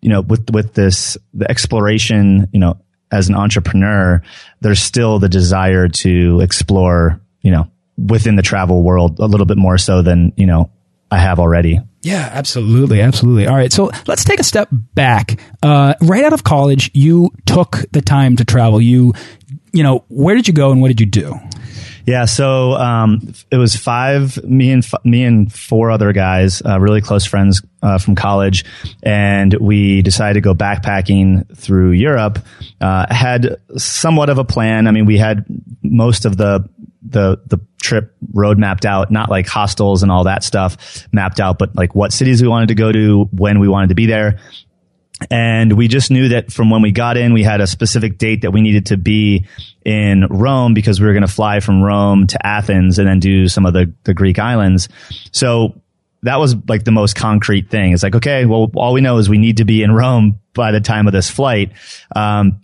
you 0.00 0.08
know, 0.08 0.20
with, 0.20 0.50
with 0.50 0.74
this, 0.74 1.16
the 1.34 1.50
exploration, 1.50 2.48
you 2.52 2.60
know, 2.60 2.78
as 3.10 3.28
an 3.28 3.34
entrepreneur, 3.34 4.22
there's 4.60 4.80
still 4.80 5.18
the 5.18 5.28
desire 5.28 5.88
to 5.88 6.40
explore, 6.40 7.20
you 7.40 7.50
know, 7.50 7.70
within 7.96 8.36
the 8.36 8.42
travel 8.42 8.82
world 8.82 9.18
a 9.18 9.26
little 9.26 9.46
bit 9.46 9.56
more 9.56 9.78
so 9.78 10.02
than, 10.02 10.32
you 10.36 10.46
know, 10.46 10.70
I 11.10 11.18
have 11.18 11.38
already. 11.38 11.80
Yeah, 12.02 12.28
absolutely, 12.32 13.00
absolutely. 13.00 13.46
All 13.46 13.54
right, 13.54 13.72
so 13.72 13.90
let's 14.06 14.24
take 14.24 14.40
a 14.40 14.44
step 14.44 14.68
back. 14.70 15.40
Uh, 15.62 15.94
right 16.00 16.24
out 16.24 16.32
of 16.32 16.44
college, 16.44 16.90
you 16.94 17.32
took 17.46 17.84
the 17.92 18.00
time 18.00 18.36
to 18.36 18.44
travel. 18.44 18.80
You, 18.80 19.12
you 19.72 19.82
know, 19.82 20.04
where 20.08 20.34
did 20.34 20.48
you 20.48 20.54
go 20.54 20.72
and 20.72 20.80
what 20.80 20.88
did 20.88 21.00
you 21.00 21.06
do? 21.06 21.34
Yeah, 22.06 22.26
so 22.26 22.74
um, 22.74 23.32
it 23.50 23.56
was 23.56 23.74
five 23.74 24.42
me 24.44 24.70
and 24.70 24.84
f- 24.84 25.04
me 25.04 25.24
and 25.24 25.52
four 25.52 25.90
other 25.90 26.12
guys, 26.12 26.62
uh, 26.64 26.78
really 26.78 27.00
close 27.00 27.26
friends 27.26 27.62
uh, 27.82 27.98
from 27.98 28.14
college, 28.14 28.64
and 29.02 29.52
we 29.54 30.02
decided 30.02 30.34
to 30.34 30.40
go 30.40 30.54
backpacking 30.54 31.56
through 31.56 31.90
Europe. 31.90 32.38
Uh, 32.80 33.12
had 33.12 33.56
somewhat 33.76 34.30
of 34.30 34.38
a 34.38 34.44
plan. 34.44 34.86
I 34.86 34.92
mean, 34.92 35.04
we 35.04 35.18
had 35.18 35.44
most 35.82 36.24
of 36.26 36.36
the 36.36 36.68
the 37.02 37.40
the 37.46 37.58
trip 37.82 38.14
road 38.32 38.56
mapped 38.56 38.84
out, 38.84 39.10
not 39.10 39.28
like 39.28 39.48
hostels 39.48 40.02
and 40.02 40.12
all 40.12 40.24
that 40.24 40.44
stuff 40.44 41.06
mapped 41.12 41.40
out, 41.40 41.58
but 41.58 41.74
like 41.74 41.94
what 41.94 42.12
cities 42.12 42.40
we 42.40 42.48
wanted 42.48 42.68
to 42.68 42.74
go 42.76 42.92
to, 42.92 43.24
when 43.32 43.58
we 43.58 43.68
wanted 43.68 43.88
to 43.88 43.94
be 43.96 44.06
there. 44.06 44.38
And 45.30 45.72
we 45.72 45.88
just 45.88 46.10
knew 46.10 46.28
that 46.28 46.52
from 46.52 46.70
when 46.70 46.82
we 46.82 46.92
got 46.92 47.16
in, 47.16 47.32
we 47.32 47.42
had 47.42 47.60
a 47.60 47.66
specific 47.66 48.18
date 48.18 48.42
that 48.42 48.50
we 48.50 48.60
needed 48.60 48.86
to 48.86 48.96
be 48.96 49.46
in 49.84 50.26
Rome 50.26 50.74
because 50.74 51.00
we 51.00 51.06
were 51.06 51.14
going 51.14 51.26
to 51.26 51.32
fly 51.32 51.60
from 51.60 51.82
Rome 51.82 52.26
to 52.26 52.46
Athens 52.46 52.98
and 52.98 53.08
then 53.08 53.18
do 53.18 53.48
some 53.48 53.64
of 53.64 53.72
the, 53.72 53.92
the 54.04 54.12
Greek 54.12 54.38
islands. 54.38 54.88
So 55.32 55.80
that 56.22 56.38
was 56.38 56.54
like 56.68 56.84
the 56.84 56.92
most 56.92 57.16
concrete 57.16 57.70
thing. 57.70 57.92
It's 57.92 58.02
like, 58.02 58.16
okay, 58.16 58.44
well, 58.44 58.70
all 58.74 58.92
we 58.92 59.00
know 59.00 59.16
is 59.16 59.28
we 59.28 59.38
need 59.38 59.58
to 59.58 59.64
be 59.64 59.82
in 59.82 59.92
Rome 59.92 60.40
by 60.52 60.70
the 60.70 60.80
time 60.80 61.06
of 61.06 61.12
this 61.12 61.30
flight. 61.30 61.72
Um, 62.14 62.60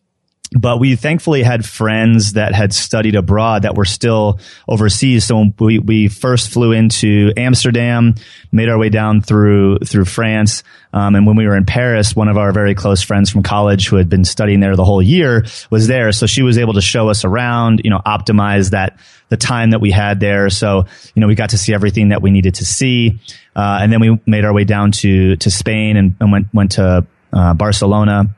but 0.54 0.78
we 0.78 0.96
thankfully 0.96 1.42
had 1.42 1.64
friends 1.64 2.34
that 2.34 2.54
had 2.54 2.72
studied 2.72 3.14
abroad 3.14 3.62
that 3.62 3.74
were 3.74 3.84
still 3.84 4.38
overseas. 4.68 5.24
So 5.24 5.46
we, 5.58 5.78
we 5.78 6.08
first 6.08 6.50
flew 6.50 6.72
into 6.72 7.32
Amsterdam, 7.36 8.14
made 8.50 8.68
our 8.68 8.78
way 8.78 8.88
down 8.88 9.22
through, 9.22 9.78
through 9.78 10.04
France. 10.04 10.62
Um, 10.92 11.14
and 11.14 11.26
when 11.26 11.36
we 11.36 11.46
were 11.46 11.56
in 11.56 11.64
Paris, 11.64 12.14
one 12.14 12.28
of 12.28 12.36
our 12.36 12.52
very 12.52 12.74
close 12.74 13.02
friends 13.02 13.30
from 13.30 13.42
college 13.42 13.88
who 13.88 13.96
had 13.96 14.08
been 14.08 14.24
studying 14.24 14.60
there 14.60 14.76
the 14.76 14.84
whole 14.84 15.02
year 15.02 15.46
was 15.70 15.86
there. 15.86 16.12
So 16.12 16.26
she 16.26 16.42
was 16.42 16.58
able 16.58 16.74
to 16.74 16.82
show 16.82 17.08
us 17.08 17.24
around, 17.24 17.80
you 17.84 17.90
know, 17.90 18.00
optimize 18.04 18.70
that, 18.70 18.98
the 19.30 19.38
time 19.38 19.70
that 19.70 19.80
we 19.80 19.90
had 19.90 20.20
there. 20.20 20.50
So, 20.50 20.84
you 21.14 21.20
know, 21.20 21.26
we 21.26 21.34
got 21.34 21.50
to 21.50 21.58
see 21.58 21.72
everything 21.72 22.10
that 22.10 22.20
we 22.20 22.30
needed 22.30 22.56
to 22.56 22.66
see. 22.66 23.18
Uh, 23.56 23.78
and 23.80 23.90
then 23.90 24.00
we 24.00 24.20
made 24.26 24.44
our 24.44 24.52
way 24.52 24.64
down 24.64 24.92
to, 24.92 25.36
to 25.36 25.50
Spain 25.50 25.96
and, 25.96 26.16
and 26.20 26.30
went, 26.30 26.48
went 26.52 26.72
to, 26.72 27.06
uh, 27.32 27.54
Barcelona 27.54 28.34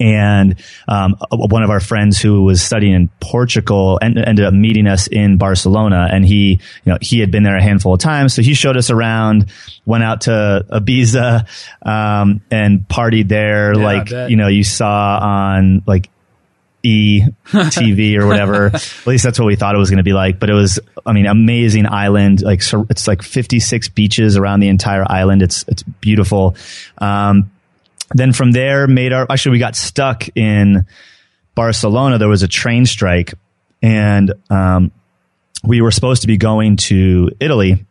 and 0.00 0.56
um, 0.88 1.16
one 1.30 1.62
of 1.62 1.70
our 1.70 1.80
friends 1.80 2.20
who 2.20 2.42
was 2.42 2.62
studying 2.62 2.94
in 2.94 3.08
Portugal 3.20 3.98
en- 4.02 4.18
ended 4.18 4.44
up 4.44 4.54
meeting 4.54 4.86
us 4.86 5.06
in 5.06 5.38
Barcelona, 5.38 6.08
and 6.10 6.24
he, 6.24 6.60
you 6.84 6.92
know, 6.92 6.98
he 7.00 7.20
had 7.20 7.30
been 7.30 7.42
there 7.42 7.56
a 7.56 7.62
handful 7.62 7.94
of 7.94 8.00
times, 8.00 8.34
so 8.34 8.42
he 8.42 8.54
showed 8.54 8.76
us 8.76 8.90
around. 8.90 9.46
Went 9.84 10.02
out 10.02 10.22
to 10.22 10.64
Ibiza 10.68 11.46
um, 11.86 12.40
and 12.50 12.80
partied 12.88 13.28
there, 13.28 13.72
Yeah, 13.74 13.84
like 13.84 14.10
you 14.30 14.36
know 14.36 14.48
you 14.48 14.64
saw 14.64 15.18
on 15.22 15.82
like 15.86 16.10
E 16.82 17.22
TV 17.46 18.16
or 18.18 18.26
whatever. 18.26 18.66
At 18.74 19.06
least 19.06 19.24
that's 19.24 19.38
what 19.38 19.46
we 19.46 19.56
thought 19.56 19.74
it 19.74 19.78
was 19.78 19.90
going 19.90 19.98
to 19.98 20.04
be 20.04 20.12
like. 20.12 20.38
But 20.38 20.50
it 20.50 20.54
was, 20.54 20.78
I 21.04 21.12
mean, 21.12 21.26
amazing 21.26 21.86
island. 21.86 22.42
Like 22.42 22.62
so 22.62 22.86
it's 22.90 23.08
like 23.08 23.22
56 23.22 23.88
beaches 23.90 24.36
around 24.36 24.60
the 24.60 24.68
entire 24.68 25.04
island. 25.10 25.42
It's 25.42 25.64
it's 25.68 25.82
beautiful. 25.82 26.56
Um, 26.98 27.50
then 28.10 28.32
from 28.32 28.52
there, 28.52 28.86
made 28.86 29.12
our 29.12 29.26
actually 29.30 29.52
we 29.52 29.58
got 29.58 29.76
stuck 29.76 30.24
in 30.34 30.86
Barcelona. 31.54 32.18
There 32.18 32.28
was 32.28 32.42
a 32.42 32.48
train 32.48 32.86
strike, 32.86 33.34
and 33.82 34.32
um, 34.50 34.92
we 35.64 35.80
were 35.80 35.90
supposed 35.90 36.22
to 36.22 36.28
be 36.28 36.36
going 36.36 36.76
to 36.76 37.30
Italy 37.40 37.84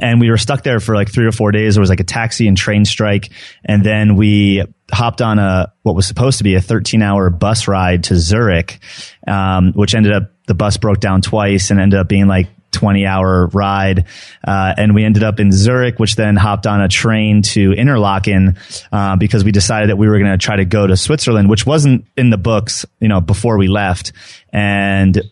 and 0.00 0.20
we 0.20 0.30
were 0.30 0.38
stuck 0.38 0.62
there 0.62 0.80
for 0.80 0.94
like 0.94 1.10
three 1.10 1.26
or 1.26 1.32
four 1.32 1.52
days. 1.52 1.74
There 1.74 1.80
was 1.80 1.90
like 1.90 2.00
a 2.00 2.04
taxi 2.04 2.48
and 2.48 2.56
train 2.56 2.84
strike, 2.84 3.30
and 3.64 3.84
then 3.84 4.16
we 4.16 4.64
hopped 4.90 5.20
on 5.20 5.38
a 5.38 5.72
what 5.82 5.94
was 5.94 6.06
supposed 6.06 6.38
to 6.38 6.44
be 6.44 6.54
a 6.54 6.60
13 6.60 7.02
hour 7.02 7.28
bus 7.30 7.68
ride 7.68 8.04
to 8.04 8.16
Zurich, 8.16 8.80
um, 9.26 9.72
which 9.72 9.94
ended 9.94 10.12
up 10.12 10.30
the 10.46 10.54
bus 10.54 10.76
broke 10.76 11.00
down 11.00 11.20
twice 11.20 11.70
and 11.70 11.80
ended 11.80 11.98
up 11.98 12.08
being 12.08 12.26
like 12.26 12.48
20 12.72 13.06
hour 13.06 13.46
ride. 13.48 14.06
Uh, 14.46 14.74
and 14.76 14.94
we 14.94 15.04
ended 15.04 15.22
up 15.22 15.38
in 15.40 15.52
Zurich, 15.52 15.98
which 15.98 16.16
then 16.16 16.36
hopped 16.36 16.66
on 16.66 16.80
a 16.80 16.88
train 16.88 17.42
to 17.42 17.72
Interlaken, 17.72 18.56
uh, 18.90 19.16
because 19.16 19.44
we 19.44 19.52
decided 19.52 19.90
that 19.90 19.96
we 19.96 20.08
were 20.08 20.18
going 20.18 20.32
to 20.32 20.38
try 20.38 20.56
to 20.56 20.64
go 20.64 20.86
to 20.86 20.96
Switzerland, 20.96 21.48
which 21.48 21.64
wasn't 21.66 22.06
in 22.16 22.30
the 22.30 22.38
books, 22.38 22.84
you 23.00 23.08
know, 23.08 23.20
before 23.20 23.58
we 23.58 23.68
left. 23.68 24.12
And 24.52 25.22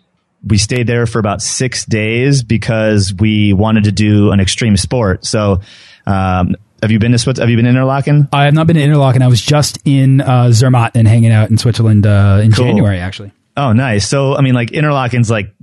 we 0.47 0.59
stayed 0.59 0.87
there 0.87 1.07
for 1.07 1.19
about 1.19 1.43
six 1.43 1.85
days 1.85 2.43
because 2.43 3.13
we 3.13 3.53
wanted 3.53 3.85
to 3.85 3.93
do 3.93 4.31
an 4.31 4.41
extreme 4.41 4.77
sport. 4.77 5.25
So, 5.27 5.61
um, 6.07 6.57
have 6.83 6.91
you 6.91 6.99
been 6.99 7.13
to 7.13 7.19
Swiss? 7.19 7.39
Have 7.39 7.51
you 7.51 7.57
been 7.57 7.67
in 7.67 7.77
Interlaken? 7.77 8.29
I 8.33 8.45
have 8.45 8.55
not 8.55 8.67
been 8.67 8.77
to 8.77 8.83
Interlaken. 8.83 9.21
I 9.21 9.27
was 9.29 9.43
just 9.43 9.79
in 9.85 10.23
uh, 10.23 10.51
Zermatt 10.51 10.93
and 10.95 11.07
hanging 11.07 11.31
out 11.31 11.51
in 11.51 11.59
Switzerland 11.59 12.07
uh, 12.07 12.41
in 12.43 12.53
Cool. 12.53 12.65
January, 12.65 12.99
actually. 12.99 13.33
Oh, 13.57 13.73
nice. 13.75 14.09
So, 14.09 14.35
I 14.35 14.41
mean, 14.41 14.55
like 14.55 14.71
Interlaken's 14.71 15.31
like, 15.31 15.55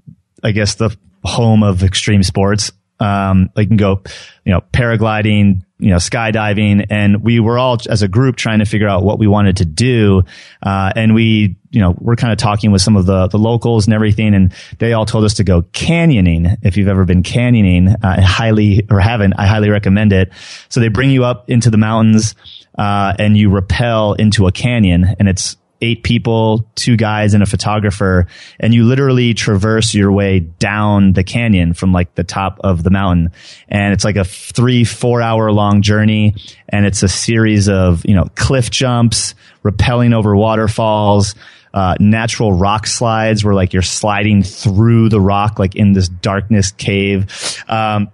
I 0.44 0.52
guess 0.52 0.76
the 0.76 0.96
home 1.28 1.62
of 1.62 1.84
extreme 1.84 2.24
sports. 2.24 2.72
Um, 3.00 3.52
you 3.56 3.68
can 3.68 3.78
go, 3.78 4.02
you 4.44 4.52
know, 4.52 4.62
paragliding, 4.74 5.62
you 5.78 5.90
know, 5.92 5.98
skydiving. 5.98 6.88
And 6.90 7.24
we 7.24 7.40
were 7.40 7.60
all 7.60 7.78
as 7.88 8.02
a 8.02 8.08
group 8.08 8.38
trying 8.38 8.58
to 8.60 8.66
figure 8.66 8.88
out 8.88 9.04
what 9.04 9.20
we 9.20 9.28
wanted 9.28 9.58
to 9.58 9.66
do. 9.66 10.24
Uh, 10.64 10.92
and 10.96 11.14
we, 11.14 11.58
you 11.70 11.80
know, 11.80 11.96
we're 12.00 12.16
kind 12.16 12.34
of 12.34 12.40
talking 12.40 12.72
with 12.72 12.82
some 12.82 12.96
of 12.96 13.06
the, 13.06 13.28
the 13.28 13.38
locals 13.38 13.86
and 13.86 13.94
everything. 13.94 14.34
And 14.34 14.52
they 14.80 14.94
all 14.94 15.06
told 15.06 15.26
us 15.26 15.36
to 15.36 15.44
go 15.44 15.62
canyoning. 15.62 16.58
If 16.64 16.76
you've 16.76 16.88
ever 16.88 17.06
been 17.06 17.22
canyoning, 17.22 18.04
I 18.04 18.22
highly, 18.22 18.88
or 18.90 19.00
haven't, 19.00 19.34
I 19.34 19.46
highly 19.46 19.70
recommend 19.70 20.12
it. 20.14 20.32
So 20.70 20.80
they 20.80 20.88
bring 20.88 21.12
you 21.12 21.24
up 21.24 21.52
into 21.52 21.70
the 21.70 21.78
mountains, 21.78 22.34
uh, 22.76 23.14
and 23.20 23.38
you 23.38 23.52
rappel 23.52 24.14
into 24.16 24.48
a 24.48 24.52
canyon 24.52 25.16
and 25.20 25.30
it's, 25.30 25.56
eight 25.82 26.04
people, 26.04 26.68
two 26.76 26.98
guys 26.98 27.34
and 27.34 27.44
a 27.44 27.46
photographer, 27.46 28.28
and 28.60 28.74
you 28.74 28.86
literally 28.86 29.34
traverse 29.34 29.94
your 29.94 30.12
way 30.12 30.40
down 30.40 31.14
the 31.14 31.24
canyon 31.24 31.74
from 31.74 31.92
like 31.92 32.16
the 32.16 32.24
top 32.24 32.60
of 32.64 32.84
the 32.84 32.90
mountain. 32.90 33.32
And 33.70 33.94
it's 33.94 34.04
like 34.04 34.16
a 34.16 34.24
three, 34.24 34.84
four 34.84 35.22
hour 35.22 35.52
long 35.52 35.82
journey. 35.82 36.36
And 36.70 36.86
it's 36.86 37.04
a 37.04 37.08
series 37.08 37.70
of, 37.70 38.06
you 38.06 38.16
know, 38.16 38.28
cliff 38.36 38.72
jumps, 38.72 39.36
rappelling 39.64 40.14
over 40.14 40.36
waterfalls, 40.36 41.36
uh, 41.74 41.96
natural 42.00 42.54
rock 42.54 42.88
slides 42.88 43.44
where 43.44 43.54
like 43.54 43.74
you're 43.74 43.82
sliding 43.82 44.42
through 44.44 45.10
the 45.10 45.22
rock, 45.22 45.60
like 45.60 45.76
in 45.76 45.94
this 45.94 46.10
darkness 46.10 46.72
cave. 46.72 47.28
Um, 47.68 48.12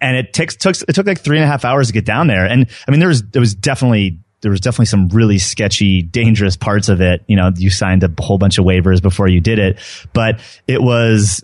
and 0.00 0.16
it 0.16 0.32
takes 0.32 0.56
took 0.56 0.74
it 0.88 0.94
took 0.94 1.06
like 1.06 1.20
three 1.20 1.36
and 1.36 1.44
a 1.44 1.46
half 1.46 1.64
hours 1.64 1.88
to 1.88 1.92
get 1.92 2.04
down 2.04 2.26
there. 2.26 2.46
And 2.46 2.66
I 2.86 2.90
mean, 2.90 3.00
there 3.00 3.08
was 3.08 3.22
there 3.22 3.40
was 3.40 3.54
definitely 3.54 4.18
there 4.44 4.50
was 4.50 4.60
definitely 4.60 4.84
some 4.84 5.08
really 5.08 5.38
sketchy, 5.38 6.02
dangerous 6.02 6.54
parts 6.54 6.90
of 6.90 7.00
it. 7.00 7.24
You 7.26 7.34
know, 7.34 7.50
you 7.56 7.70
signed 7.70 8.04
a 8.04 8.12
whole 8.22 8.36
bunch 8.36 8.58
of 8.58 8.66
waivers 8.66 9.00
before 9.00 9.26
you 9.26 9.40
did 9.40 9.58
it, 9.58 9.78
but 10.12 10.38
it 10.68 10.82
was 10.82 11.42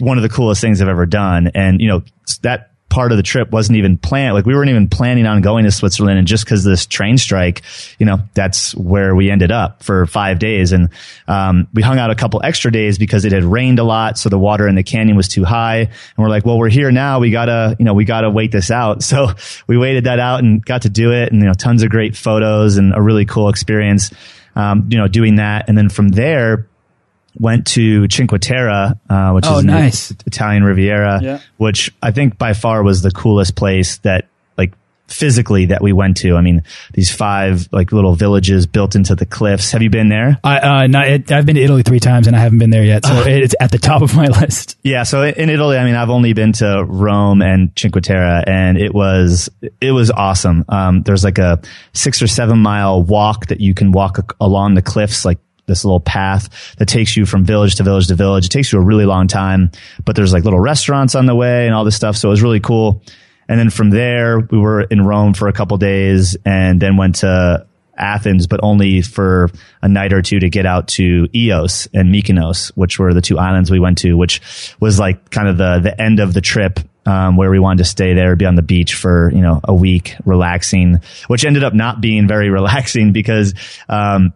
one 0.00 0.18
of 0.18 0.22
the 0.24 0.28
coolest 0.28 0.60
things 0.60 0.82
I've 0.82 0.88
ever 0.88 1.06
done. 1.06 1.52
And 1.54 1.80
you 1.80 1.86
know, 1.86 2.02
that 2.42 2.73
part 2.94 3.10
of 3.10 3.16
the 3.16 3.24
trip 3.24 3.50
wasn't 3.50 3.76
even 3.76 3.98
planned. 3.98 4.34
Like 4.34 4.46
we 4.46 4.54
weren't 4.54 4.70
even 4.70 4.86
planning 4.86 5.26
on 5.26 5.42
going 5.42 5.64
to 5.64 5.72
Switzerland. 5.72 6.16
And 6.16 6.28
just 6.28 6.44
because 6.44 6.62
this 6.62 6.86
train 6.86 7.18
strike, 7.18 7.62
you 7.98 8.06
know, 8.06 8.20
that's 8.34 8.72
where 8.76 9.16
we 9.16 9.32
ended 9.32 9.50
up 9.50 9.82
for 9.82 10.06
five 10.06 10.38
days. 10.38 10.70
And, 10.70 10.90
um, 11.26 11.66
we 11.74 11.82
hung 11.82 11.98
out 11.98 12.12
a 12.12 12.14
couple 12.14 12.40
extra 12.44 12.70
days 12.70 12.96
because 12.96 13.24
it 13.24 13.32
had 13.32 13.42
rained 13.42 13.80
a 13.80 13.82
lot. 13.82 14.16
So 14.16 14.28
the 14.28 14.38
water 14.38 14.68
in 14.68 14.76
the 14.76 14.84
canyon 14.84 15.16
was 15.16 15.26
too 15.26 15.42
high. 15.42 15.78
And 15.78 15.90
we're 16.16 16.28
like, 16.28 16.46
well, 16.46 16.56
we're 16.56 16.68
here 16.68 16.92
now. 16.92 17.18
We 17.18 17.32
gotta, 17.32 17.74
you 17.80 17.84
know, 17.84 17.94
we 17.94 18.04
gotta 18.04 18.30
wait 18.30 18.52
this 18.52 18.70
out. 18.70 19.02
So 19.14 19.28
we 19.68 19.76
waited 19.76 20.04
that 20.04 20.18
out 20.18 20.42
and 20.42 20.64
got 20.64 20.82
to 20.82 20.88
do 20.88 21.12
it. 21.12 21.30
And, 21.30 21.40
you 21.40 21.46
know, 21.46 21.52
tons 21.52 21.84
of 21.84 21.90
great 21.90 22.16
photos 22.16 22.78
and 22.78 22.94
a 22.94 23.00
really 23.00 23.24
cool 23.26 23.48
experience. 23.48 24.10
Um, 24.56 24.88
you 24.90 24.98
know, 24.98 25.06
doing 25.06 25.36
that. 25.36 25.68
And 25.68 25.76
then 25.78 25.88
from 25.88 26.08
there, 26.08 26.68
went 27.38 27.66
to 27.66 28.08
Cinque 28.08 28.40
Terre, 28.40 28.98
uh, 29.08 29.32
which 29.32 29.44
oh, 29.46 29.58
is 29.58 29.64
nice. 29.64 30.10
Italian 30.26 30.64
Riviera, 30.64 31.20
yeah. 31.22 31.40
which 31.56 31.92
I 32.02 32.12
think 32.12 32.38
by 32.38 32.52
far 32.52 32.82
was 32.82 33.02
the 33.02 33.10
coolest 33.10 33.56
place 33.56 33.98
that 33.98 34.28
like 34.56 34.72
physically 35.08 35.66
that 35.66 35.82
we 35.82 35.92
went 35.92 36.18
to. 36.18 36.36
I 36.36 36.40
mean, 36.40 36.62
these 36.92 37.12
five 37.12 37.68
like 37.72 37.92
little 37.92 38.14
villages 38.14 38.66
built 38.66 38.94
into 38.94 39.14
the 39.16 39.26
cliffs. 39.26 39.72
Have 39.72 39.82
you 39.82 39.90
been 39.90 40.08
there? 40.08 40.38
I, 40.44 40.58
uh, 40.58 40.86
not, 40.86 41.08
it, 41.08 41.32
I've 41.32 41.44
been 41.44 41.56
to 41.56 41.62
Italy 41.62 41.82
three 41.82 42.00
times 42.00 42.26
and 42.26 42.36
I 42.36 42.38
haven't 42.38 42.58
been 42.58 42.70
there 42.70 42.84
yet. 42.84 43.04
So 43.04 43.22
it's 43.26 43.54
at 43.58 43.72
the 43.72 43.78
top 43.78 44.02
of 44.02 44.14
my 44.14 44.26
list. 44.40 44.78
Yeah. 44.82 45.02
So 45.02 45.22
in 45.24 45.50
Italy, 45.50 45.76
I 45.76 45.84
mean, 45.84 45.96
I've 45.96 46.10
only 46.10 46.34
been 46.34 46.52
to 46.54 46.84
Rome 46.86 47.42
and 47.42 47.72
Cinque 47.76 48.00
Terre 48.02 48.44
and 48.46 48.78
it 48.78 48.94
was, 48.94 49.48
it 49.80 49.92
was 49.92 50.10
awesome. 50.10 50.64
Um, 50.68 51.02
there's 51.02 51.24
like 51.24 51.38
a 51.38 51.60
six 51.92 52.22
or 52.22 52.28
seven 52.28 52.60
mile 52.60 53.02
walk 53.02 53.46
that 53.46 53.60
you 53.60 53.74
can 53.74 53.90
walk 53.90 54.34
along 54.40 54.74
the 54.74 54.82
cliffs, 54.82 55.24
like 55.24 55.38
this 55.66 55.84
little 55.84 56.00
path 56.00 56.76
that 56.76 56.86
takes 56.86 57.16
you 57.16 57.26
from 57.26 57.44
village 57.44 57.76
to 57.76 57.82
village 57.82 58.08
to 58.08 58.14
village. 58.14 58.46
It 58.46 58.50
takes 58.50 58.72
you 58.72 58.78
a 58.78 58.82
really 58.82 59.06
long 59.06 59.28
time, 59.28 59.70
but 60.04 60.16
there's 60.16 60.32
like 60.32 60.44
little 60.44 60.60
restaurants 60.60 61.14
on 61.14 61.26
the 61.26 61.34
way 61.34 61.66
and 61.66 61.74
all 61.74 61.84
this 61.84 61.96
stuff. 61.96 62.16
So 62.16 62.28
it 62.28 62.30
was 62.30 62.42
really 62.42 62.60
cool. 62.60 63.02
And 63.48 63.58
then 63.58 63.70
from 63.70 63.90
there, 63.90 64.40
we 64.40 64.58
were 64.58 64.82
in 64.82 65.04
Rome 65.04 65.34
for 65.34 65.48
a 65.48 65.52
couple 65.52 65.76
days 65.76 66.36
and 66.44 66.80
then 66.80 66.96
went 66.96 67.16
to 67.16 67.66
Athens, 67.96 68.46
but 68.46 68.60
only 68.62 69.02
for 69.02 69.50
a 69.82 69.88
night 69.88 70.12
or 70.12 70.22
two 70.22 70.40
to 70.40 70.48
get 70.48 70.66
out 70.66 70.88
to 70.88 71.28
Ios 71.28 71.88
and 71.92 72.12
Mykonos, 72.12 72.72
which 72.74 72.98
were 72.98 73.14
the 73.14 73.20
two 73.20 73.38
islands 73.38 73.70
we 73.70 73.78
went 73.78 73.98
to, 73.98 74.16
which 74.16 74.40
was 74.80 74.98
like 74.98 75.30
kind 75.30 75.48
of 75.48 75.58
the, 75.58 75.80
the 75.80 76.00
end 76.00 76.20
of 76.20 76.34
the 76.34 76.40
trip. 76.40 76.80
Um, 77.06 77.36
where 77.36 77.50
we 77.50 77.58
wanted 77.58 77.82
to 77.82 77.84
stay 77.84 78.14
there, 78.14 78.34
be 78.34 78.46
on 78.46 78.54
the 78.54 78.62
beach 78.62 78.94
for, 78.94 79.30
you 79.30 79.42
know, 79.42 79.60
a 79.62 79.74
week 79.74 80.16
relaxing, 80.24 81.02
which 81.26 81.44
ended 81.44 81.62
up 81.62 81.74
not 81.74 82.00
being 82.00 82.26
very 82.26 82.48
relaxing 82.58 83.12
because, 83.12 83.52
um, 83.90 84.32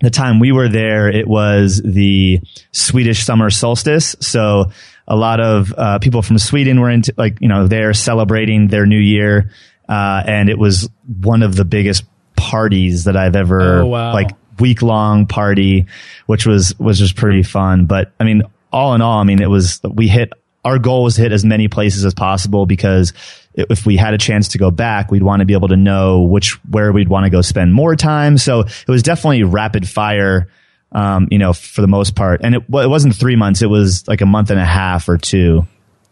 the 0.00 0.10
time 0.10 0.40
we 0.40 0.52
were 0.52 0.68
there, 0.68 1.08
it 1.08 1.26
was 1.26 1.80
the 1.84 2.40
Swedish 2.72 3.24
summer 3.24 3.50
solstice. 3.50 4.16
So 4.20 4.66
a 5.06 5.16
lot 5.16 5.40
of 5.40 5.72
uh, 5.76 5.98
people 5.98 6.22
from 6.22 6.38
Sweden 6.38 6.80
were 6.80 6.90
into 6.90 7.14
like 7.16 7.40
you 7.40 7.48
know 7.48 7.66
they're 7.66 7.94
celebrating 7.94 8.68
their 8.68 8.86
new 8.86 8.98
year, 8.98 9.50
uh, 9.88 10.22
and 10.26 10.48
it 10.48 10.58
was 10.58 10.88
one 11.20 11.42
of 11.42 11.56
the 11.56 11.64
biggest 11.64 12.04
parties 12.36 13.04
that 13.04 13.16
I've 13.16 13.36
ever 13.36 13.80
oh, 13.80 13.86
wow. 13.86 14.12
like 14.12 14.30
week 14.60 14.82
long 14.82 15.26
party, 15.26 15.86
which 16.26 16.46
was 16.46 16.78
was 16.78 16.98
just 16.98 17.16
pretty 17.16 17.42
fun. 17.42 17.86
But 17.86 18.12
I 18.18 18.24
mean, 18.24 18.42
all 18.72 18.94
in 18.94 19.02
all, 19.02 19.18
I 19.18 19.24
mean, 19.24 19.42
it 19.42 19.50
was 19.50 19.80
we 19.84 20.08
hit 20.08 20.32
our 20.64 20.78
goal 20.78 21.04
was 21.04 21.16
to 21.16 21.22
hit 21.22 21.32
as 21.32 21.44
many 21.44 21.68
places 21.68 22.04
as 22.04 22.14
possible 22.14 22.66
because 22.66 23.12
if 23.54 23.86
we 23.86 23.96
had 23.96 24.14
a 24.14 24.18
chance 24.18 24.48
to 24.48 24.58
go 24.58 24.70
back, 24.70 25.10
we'd 25.10 25.22
want 25.22 25.40
to 25.40 25.46
be 25.46 25.52
able 25.52 25.68
to 25.68 25.76
know 25.76 26.22
which 26.22 26.58
where 26.64 26.92
we'd 26.92 27.08
want 27.08 27.24
to 27.24 27.30
go 27.30 27.42
spend 27.42 27.72
more 27.72 27.94
time. 27.96 28.38
So 28.38 28.60
it 28.60 28.88
was 28.88 29.02
definitely 29.02 29.44
rapid 29.44 29.88
fire. 29.88 30.48
Um, 30.92 31.26
you 31.28 31.38
know, 31.38 31.52
for 31.52 31.80
the 31.80 31.88
most 31.88 32.14
part, 32.14 32.42
and 32.44 32.54
it, 32.54 32.62
it 32.68 32.88
wasn't 32.88 33.16
three 33.16 33.34
months; 33.34 33.62
it 33.62 33.66
was 33.66 34.06
like 34.06 34.20
a 34.20 34.26
month 34.26 34.50
and 34.50 34.60
a 34.60 34.64
half 34.64 35.08
or 35.08 35.18
two. 35.18 35.66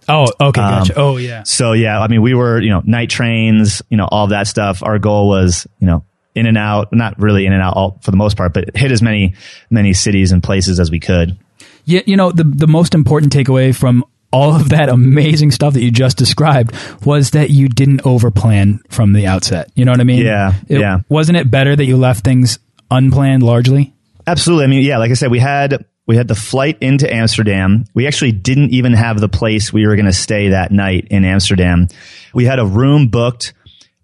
Oh, 0.09 0.27
okay, 0.41 0.61
gotcha. 0.61 0.99
Um, 0.99 1.03
oh, 1.03 1.17
yeah. 1.17 1.45
So 1.45 1.73
yeah, 1.73 2.01
I 2.01 2.09
mean, 2.09 2.23
we 2.23 2.35
were, 2.35 2.61
you 2.61 2.71
know, 2.71 2.83
night 2.85 3.09
trains, 3.09 3.83
you 3.89 3.97
know, 3.97 4.09
all 4.11 4.27
that 4.29 4.49
stuff. 4.49 4.83
Our 4.83 4.99
goal 4.99 5.29
was, 5.29 5.67
you 5.79 5.87
know, 5.87 6.05
in 6.35 6.47
and 6.47 6.59
out, 6.59 6.93
not 6.93 7.19
really 7.21 7.47
in 7.47 7.53
and 7.53 7.63
out 7.63 7.77
all, 7.77 7.99
for 8.03 8.11
the 8.11 8.17
most 8.17 8.37
part, 8.37 8.55
but 8.55 8.77
hit 8.77 8.91
as 8.91 9.03
many, 9.03 9.35
many 9.71 9.93
cities 9.93 10.33
and 10.33 10.43
places 10.43 10.81
as 10.81 10.91
we 10.91 10.99
could. 10.99 11.39
Yeah, 11.85 12.01
you 12.07 12.17
know, 12.17 12.31
the 12.31 12.45
the 12.45 12.69
most 12.69 12.95
important 12.95 13.33
takeaway 13.33 13.75
from 13.75 14.05
all 14.33 14.55
of 14.55 14.71
that 14.71 14.89
amazing 14.89 15.51
stuff 15.51 15.75
that 15.75 15.83
you 15.83 15.91
just 15.91 16.17
described 16.17 16.75
was 17.05 17.33
that 17.33 17.51
you 17.51 17.69
didn't 17.69 18.03
overplan 18.03 18.81
from 18.91 19.13
the 19.13 19.27
outset. 19.27 19.71
You 19.75 19.85
know 19.85 19.93
what 19.93 20.01
I 20.01 20.05
mean? 20.05 20.25
Yeah. 20.25 20.55
It, 20.69 20.81
yeah. 20.81 21.01
Wasn't 21.09 21.37
it 21.37 21.51
better 21.51 21.77
that 21.77 21.85
you 21.85 21.97
left 21.97 22.25
things 22.25 22.59
unplanned 22.91 23.43
largely? 23.43 23.95
Absolutely. 24.27 24.65
I 24.65 24.69
mean, 24.69 24.85
yeah, 24.85 24.99
like 24.99 25.11
I 25.11 25.15
said, 25.15 25.31
we 25.31 25.39
had 25.39 25.85
we 26.07 26.17
had 26.17 26.29
the 26.29 26.35
flight 26.35 26.79
into 26.81 27.13
Amsterdam. 27.13 27.85
We 27.95 28.07
actually 28.07 28.33
didn't 28.33 28.71
even 28.71 28.93
have 28.95 29.21
the 29.21 29.29
place 29.29 29.73
we 29.73 29.87
were 29.87 29.97
going 29.97 30.07
to 30.07 30.13
stay 30.13 30.49
that 30.49 30.73
night 30.73 31.09
in 31.11 31.25
Amsterdam. 31.25 31.89
We 32.35 32.45
had 32.45 32.59
a 32.59 32.67
room 32.67 33.09
booked 33.09 33.53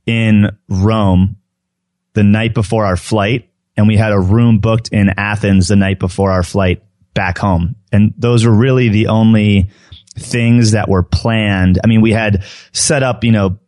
in 0.07 0.57
Rome 0.69 1.37
the 2.15 2.23
night 2.23 2.55
before 2.55 2.85
our 2.87 2.97
flight, 2.97 3.51
and 3.77 3.89
we 3.89 3.97
had 3.97 4.13
a 4.13 4.19
room 4.19 4.59
booked 4.59 4.89
in 4.89 5.11
Athens 5.17 5.69
the 5.69 5.77
night 5.77 5.99
before 5.99 6.31
our 6.31 6.43
flight 6.43 6.83
back 7.15 7.39
home. 7.39 7.77
And 7.91 8.15
those 8.17 8.45
were 8.45 8.53
really 8.53 8.91
the 8.91 9.09
only 9.09 9.71
things 10.19 10.73
that 10.73 10.89
were 10.89 11.03
planned. 11.03 11.79
I 11.83 11.87
mean, 11.87 12.01
we 12.01 12.13
had 12.13 12.45
set 12.73 13.03
up, 13.03 13.25
you 13.25 13.33
know, 13.33 13.59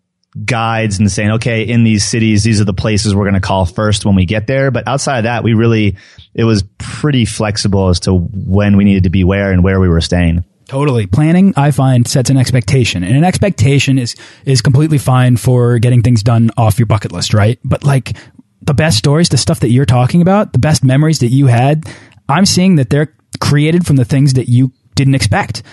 guides 0.45 0.99
and 0.99 1.11
saying, 1.11 1.33
okay, 1.33 1.65
in 1.65 1.85
these 1.85 2.05
cities, 2.05 2.45
these 2.45 2.61
are 2.61 2.65
the 2.65 2.75
places 2.75 3.15
we're 3.15 3.25
going 3.25 3.35
to 3.35 3.41
call 3.41 3.67
first 3.67 4.05
when 4.05 4.15
we 4.15 4.25
get 4.25 4.47
there. 4.47 4.71
But 4.71 4.87
outside 4.87 5.19
of 5.19 5.25
that, 5.25 5.43
we 5.43 5.55
really, 5.55 5.97
it 6.35 6.45
was 6.45 6.63
pretty 6.79 7.25
flexible 7.25 7.89
as 7.89 8.01
to 8.01 8.15
when 8.15 8.77
we 8.77 8.85
needed 8.85 9.05
to 9.05 9.11
be 9.11 9.25
where 9.25 9.53
and 9.53 9.65
where 9.65 9.81
we 9.81 9.89
were 9.89 10.01
staying. 10.01 10.45
Totally. 10.67 11.07
Planning, 11.07 11.53
I 11.57 11.73
find, 11.73 12.07
sets 12.07 12.31
an 12.31 12.37
expectation. 12.37 13.03
And 13.03 13.17
an 13.17 13.25
expectation 13.25 13.99
is, 13.99 14.15
is 14.45 14.63
completely 14.63 14.99
fine 14.99 15.37
for 15.37 15.81
getting 15.81 16.01
things 16.01 16.23
done 16.23 16.53
off 16.57 16.79
your 16.79 16.87
bucket 16.87 17.11
list, 17.11 17.35
right? 17.35 17.59
But 17.65 17.83
like 17.83 18.17
the 18.63 18.75
best 18.75 18.99
stories, 18.99 19.31
the 19.31 19.37
stuff 19.37 19.61
that 19.61 19.71
you're 19.71 19.85
talking 19.85 20.23
about, 20.23 20.53
the 20.53 20.61
best 20.61 20.85
memories 20.85 21.19
that 21.21 21.29
you 21.31 21.49
had, 21.49 21.93
I'm 22.29 22.47
seeing 22.47 22.77
that 22.77 22.89
they're 22.89 23.13
created 23.41 23.85
from 23.85 23.97
the 23.97 24.05
things 24.05 24.35
that 24.35 24.49
you 24.49 24.73
didn't 24.95 25.17
expect. 25.17 25.65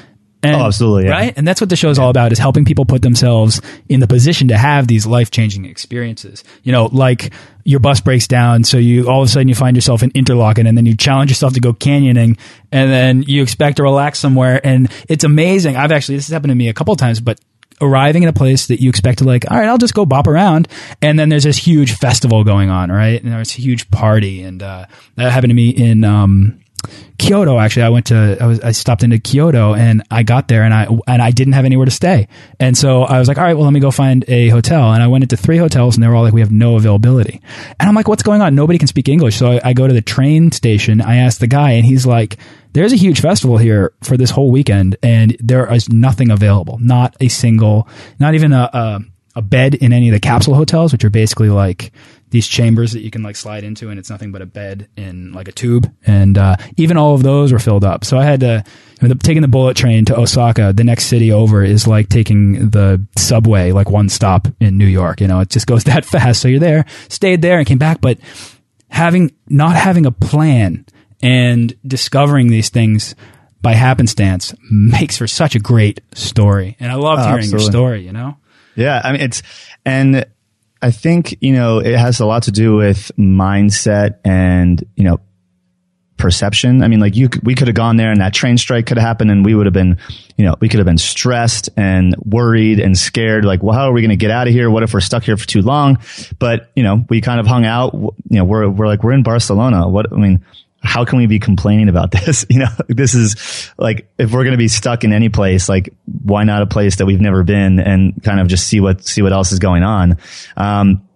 And, 0.47 0.61
oh, 0.61 0.65
absolutely. 0.65 1.05
Yeah. 1.05 1.11
Right. 1.11 1.33
And 1.35 1.47
that's 1.47 1.61
what 1.61 1.69
the 1.69 1.75
show's 1.75 1.97
yeah. 1.97 2.05
all 2.05 2.09
about 2.09 2.31
is 2.31 2.39
helping 2.39 2.65
people 2.65 2.85
put 2.85 3.01
themselves 3.01 3.61
in 3.89 3.99
the 3.99 4.07
position 4.07 4.47
to 4.49 4.57
have 4.57 4.87
these 4.87 5.05
life 5.05 5.31
changing 5.31 5.65
experiences. 5.65 6.43
You 6.63 6.71
know, 6.71 6.85
like 6.85 7.33
your 7.63 7.79
bus 7.79 7.99
breaks 8.01 8.27
down. 8.27 8.63
So 8.63 8.77
you 8.77 9.09
all 9.09 9.21
of 9.21 9.27
a 9.27 9.31
sudden 9.31 9.47
you 9.47 9.55
find 9.55 9.75
yourself 9.75 10.01
in 10.01 10.11
Interlaken 10.11 10.67
and 10.67 10.77
then 10.77 10.85
you 10.85 10.95
challenge 10.95 11.29
yourself 11.29 11.53
to 11.53 11.59
go 11.59 11.73
canyoning 11.73 12.39
and 12.71 12.91
then 12.91 13.23
you 13.23 13.41
expect 13.43 13.77
to 13.77 13.83
relax 13.83 14.19
somewhere. 14.19 14.65
And 14.65 14.89
it's 15.09 15.23
amazing. 15.23 15.75
I've 15.75 15.91
actually, 15.91 16.15
this 16.15 16.27
has 16.27 16.33
happened 16.33 16.51
to 16.51 16.55
me 16.55 16.69
a 16.69 16.73
couple 16.73 16.93
of 16.93 16.99
times, 16.99 17.19
but 17.19 17.39
arriving 17.79 18.23
in 18.23 18.29
a 18.29 18.33
place 18.33 18.67
that 18.67 18.81
you 18.81 18.89
expect 18.89 19.19
to 19.19 19.23
like, 19.23 19.49
all 19.51 19.57
right, 19.57 19.67
I'll 19.67 19.77
just 19.77 19.93
go 19.93 20.05
bop 20.05 20.27
around. 20.27 20.67
And 21.01 21.19
then 21.19 21.29
there's 21.29 21.43
this 21.43 21.57
huge 21.57 21.93
festival 21.93 22.43
going 22.43 22.69
on, 22.69 22.91
right? 22.91 23.21
And 23.21 23.31
there's 23.31 23.55
a 23.57 23.61
huge 23.61 23.91
party. 23.91 24.43
And, 24.43 24.63
uh, 24.63 24.85
that 25.15 25.31
happened 25.31 25.51
to 25.51 25.55
me 25.55 25.69
in, 25.69 26.03
um, 26.03 26.59
Kyoto 27.17 27.59
actually 27.59 27.83
I 27.83 27.89
went 27.89 28.07
to 28.07 28.37
I 28.39 28.45
was 28.45 28.59
I 28.59 28.71
stopped 28.71 29.03
into 29.03 29.17
Kyoto 29.17 29.73
and 29.73 30.03
I 30.11 30.23
got 30.23 30.47
there 30.47 30.63
and 30.63 30.73
I 30.73 30.87
and 31.07 31.21
I 31.21 31.31
didn't 31.31 31.53
have 31.53 31.65
anywhere 31.65 31.85
to 31.85 31.91
stay. 31.91 32.27
And 32.59 32.77
so 32.77 33.03
I 33.03 33.19
was 33.19 33.27
like, 33.27 33.37
all 33.37 33.43
right, 33.43 33.55
well 33.55 33.65
let 33.65 33.73
me 33.73 33.79
go 33.79 33.91
find 33.91 34.23
a 34.27 34.49
hotel. 34.49 34.93
And 34.93 35.01
I 35.01 35.07
went 35.07 35.23
into 35.23 35.37
three 35.37 35.57
hotels 35.57 35.95
and 35.95 36.03
they 36.03 36.07
were 36.07 36.15
all 36.15 36.23
like, 36.23 36.33
we 36.33 36.41
have 36.41 36.51
no 36.51 36.75
availability. 36.75 37.41
And 37.79 37.89
I'm 37.89 37.95
like, 37.95 38.07
what's 38.07 38.23
going 38.23 38.41
on? 38.41 38.55
Nobody 38.55 38.77
can 38.77 38.87
speak 38.87 39.09
English. 39.09 39.37
So 39.37 39.53
I, 39.53 39.61
I 39.63 39.73
go 39.73 39.87
to 39.87 39.93
the 39.93 40.01
train 40.01 40.51
station. 40.51 41.01
I 41.01 41.17
ask 41.17 41.39
the 41.39 41.47
guy 41.47 41.71
and 41.71 41.85
he's 41.85 42.05
like, 42.05 42.37
there's 42.73 42.93
a 42.93 42.97
huge 42.97 43.21
festival 43.21 43.57
here 43.57 43.93
for 44.03 44.17
this 44.17 44.29
whole 44.29 44.51
weekend 44.51 44.97
and 45.01 45.35
there 45.39 45.71
is 45.73 45.89
nothing 45.89 46.29
available. 46.29 46.77
Not 46.79 47.15
a 47.19 47.27
single, 47.27 47.87
not 48.19 48.35
even 48.35 48.53
a, 48.53 48.69
a, 48.71 48.99
a 49.37 49.41
bed 49.41 49.75
in 49.75 49.93
any 49.93 50.09
of 50.09 50.13
the 50.13 50.19
capsule 50.19 50.55
hotels, 50.55 50.91
which 50.91 51.03
are 51.03 51.09
basically 51.09 51.49
like 51.49 51.91
these 52.29 52.47
chambers 52.47 52.91
that 52.91 53.01
you 53.01 53.09
can 53.09 53.23
like 53.23 53.35
slide 53.35 53.63
into 53.63 53.89
and 53.89 53.97
it's 53.97 54.09
nothing 54.09 54.31
but 54.31 54.41
a 54.41 54.45
bed 54.45 54.87
in 54.97 55.31
like 55.31 55.47
a 55.47 55.51
tube. 55.51 55.91
And 56.05 56.37
uh, 56.37 56.57
even 56.75 56.97
all 56.97 57.15
of 57.15 57.23
those 57.23 57.53
were 57.53 57.59
filled 57.59 57.85
up. 57.85 58.03
So 58.03 58.17
i 58.17 58.23
had 58.23 58.41
to 58.41 58.63
you 59.01 59.07
know, 59.07 59.13
taking 59.15 59.41
the 59.41 59.47
bullet 59.47 59.77
train 59.77 60.05
to 60.05 60.17
osaka 60.17 60.73
the 60.73 60.83
next 60.83 61.05
city 61.05 61.31
over 61.31 61.63
is 61.63 61.87
like 61.87 62.09
taking 62.09 62.69
the 62.71 63.05
subway 63.15 63.71
like 63.71 63.89
one 63.89 64.09
stop 64.09 64.47
in 64.59 64.77
new 64.77 64.85
york. 64.87 65.21
You 65.21 65.27
know 65.27 65.39
it 65.39 65.49
just 65.49 65.67
goes 65.67 65.83
that 65.85 66.03
fast. 66.05 66.41
So 66.41 66.47
you're 66.47 66.59
there 66.59 66.85
stayed 67.09 67.41
there 67.41 67.59
and 67.59 67.67
came 67.67 67.77
back. 67.77 68.01
But 68.01 68.19
having 68.89 69.31
not 69.47 69.75
having 69.75 70.05
a 70.05 70.11
plan 70.11 70.85
and 71.21 71.73
discovering 71.85 72.47
these 72.49 72.69
things 72.69 73.15
by 73.61 73.73
happenstance 73.73 74.53
makes 74.69 75.17
for 75.17 75.27
such 75.27 75.55
a 75.55 75.59
great 75.59 76.01
story. 76.13 76.75
And 76.79 76.91
I 76.91 76.95
loved 76.95 77.21
Oh, 77.23 77.29
hearing 77.29 77.49
your 77.49 77.59
story, 77.59 78.05
you 78.05 78.11
know? 78.11 78.37
Yeah, 78.75 79.01
I 79.03 79.11
mean 79.11 79.21
it's 79.21 79.41
and 79.85 80.25
I 80.81 80.91
think, 80.91 81.37
you 81.41 81.53
know, 81.53 81.79
it 81.79 81.97
has 81.97 82.19
a 82.19 82.25
lot 82.25 82.43
to 82.43 82.51
do 82.51 82.75
with 82.75 83.11
mindset 83.17 84.19
and, 84.23 84.83
you 84.95 85.03
know, 85.03 85.19
perception. 86.17 86.81
I 86.81 86.87
mean, 86.87 86.99
like 86.99 87.15
you, 87.15 87.29
we 87.43 87.55
could 87.55 87.67
have 87.67 87.75
gone 87.75 87.97
there 87.97 88.11
and 88.11 88.21
that 88.21 88.33
train 88.33 88.57
strike 88.57 88.87
could 88.87 88.97
have 88.97 89.05
happened 89.05 89.31
and 89.31 89.45
we 89.45 89.53
would 89.53 89.67
have 89.67 89.73
been, 89.73 89.97
you 90.35 90.45
know, 90.45 90.55
we 90.59 90.67
could 90.67 90.79
have 90.79 90.85
been 90.85 90.97
stressed 90.97 91.69
and 91.77 92.15
worried 92.25 92.79
and 92.79 92.97
scared. 92.97 93.45
Like, 93.45 93.61
well, 93.61 93.75
how 93.75 93.87
are 93.89 93.93
we 93.93 94.01
going 94.01 94.09
to 94.09 94.15
get 94.15 94.31
out 94.31 94.47
of 94.47 94.53
here? 94.53 94.69
What 94.69 94.83
if 94.83 94.93
we're 94.93 94.99
stuck 94.99 95.23
here 95.23 95.37
for 95.37 95.47
too 95.47 95.61
long? 95.61 95.99
But, 96.39 96.71
you 96.75 96.83
know, 96.83 97.05
we 97.09 97.21
kind 97.21 97.39
of 97.39 97.47
hung 97.47 97.65
out, 97.65 97.93
you 97.93 98.37
know, 98.37 98.45
we're, 98.45 98.67
we're 98.67 98.87
like, 98.87 99.03
we're 99.03 99.13
in 99.13 99.23
Barcelona. 99.23 99.87
What, 99.87 100.11
I 100.11 100.15
mean, 100.15 100.43
how 100.83 101.05
can 101.05 101.17
we 101.17 101.25
be 101.25 101.39
complaining 101.39 101.89
about 101.89 102.11
this? 102.25 102.45
You 102.49 102.59
know, 102.59 102.69
this 102.87 103.13
is 103.13 103.71
like, 103.77 104.09
if 104.17 104.31
we're 104.31 104.43
going 104.43 104.51
to 104.53 104.57
be 104.57 104.67
stuck 104.67 105.03
in 105.03 105.13
any 105.13 105.29
place, 105.29 105.67
like, 105.69 105.93
why 106.05 106.43
not 106.43 106.61
a 106.61 106.67
place 106.67 106.97
that 106.97 107.05
we've 107.05 107.21
never 107.21 107.43
been 107.43 107.79
and 107.79 108.21
kind 108.23 108.39
of 108.39 108.47
just 108.47 108.67
see 108.67 108.79
what, 108.79 109.05
see 109.05 109.21
what 109.21 109.33
else 109.33 109.51
is 109.51 109.59
going 109.59 109.83
on? 109.83 110.17
Um, 110.55 111.07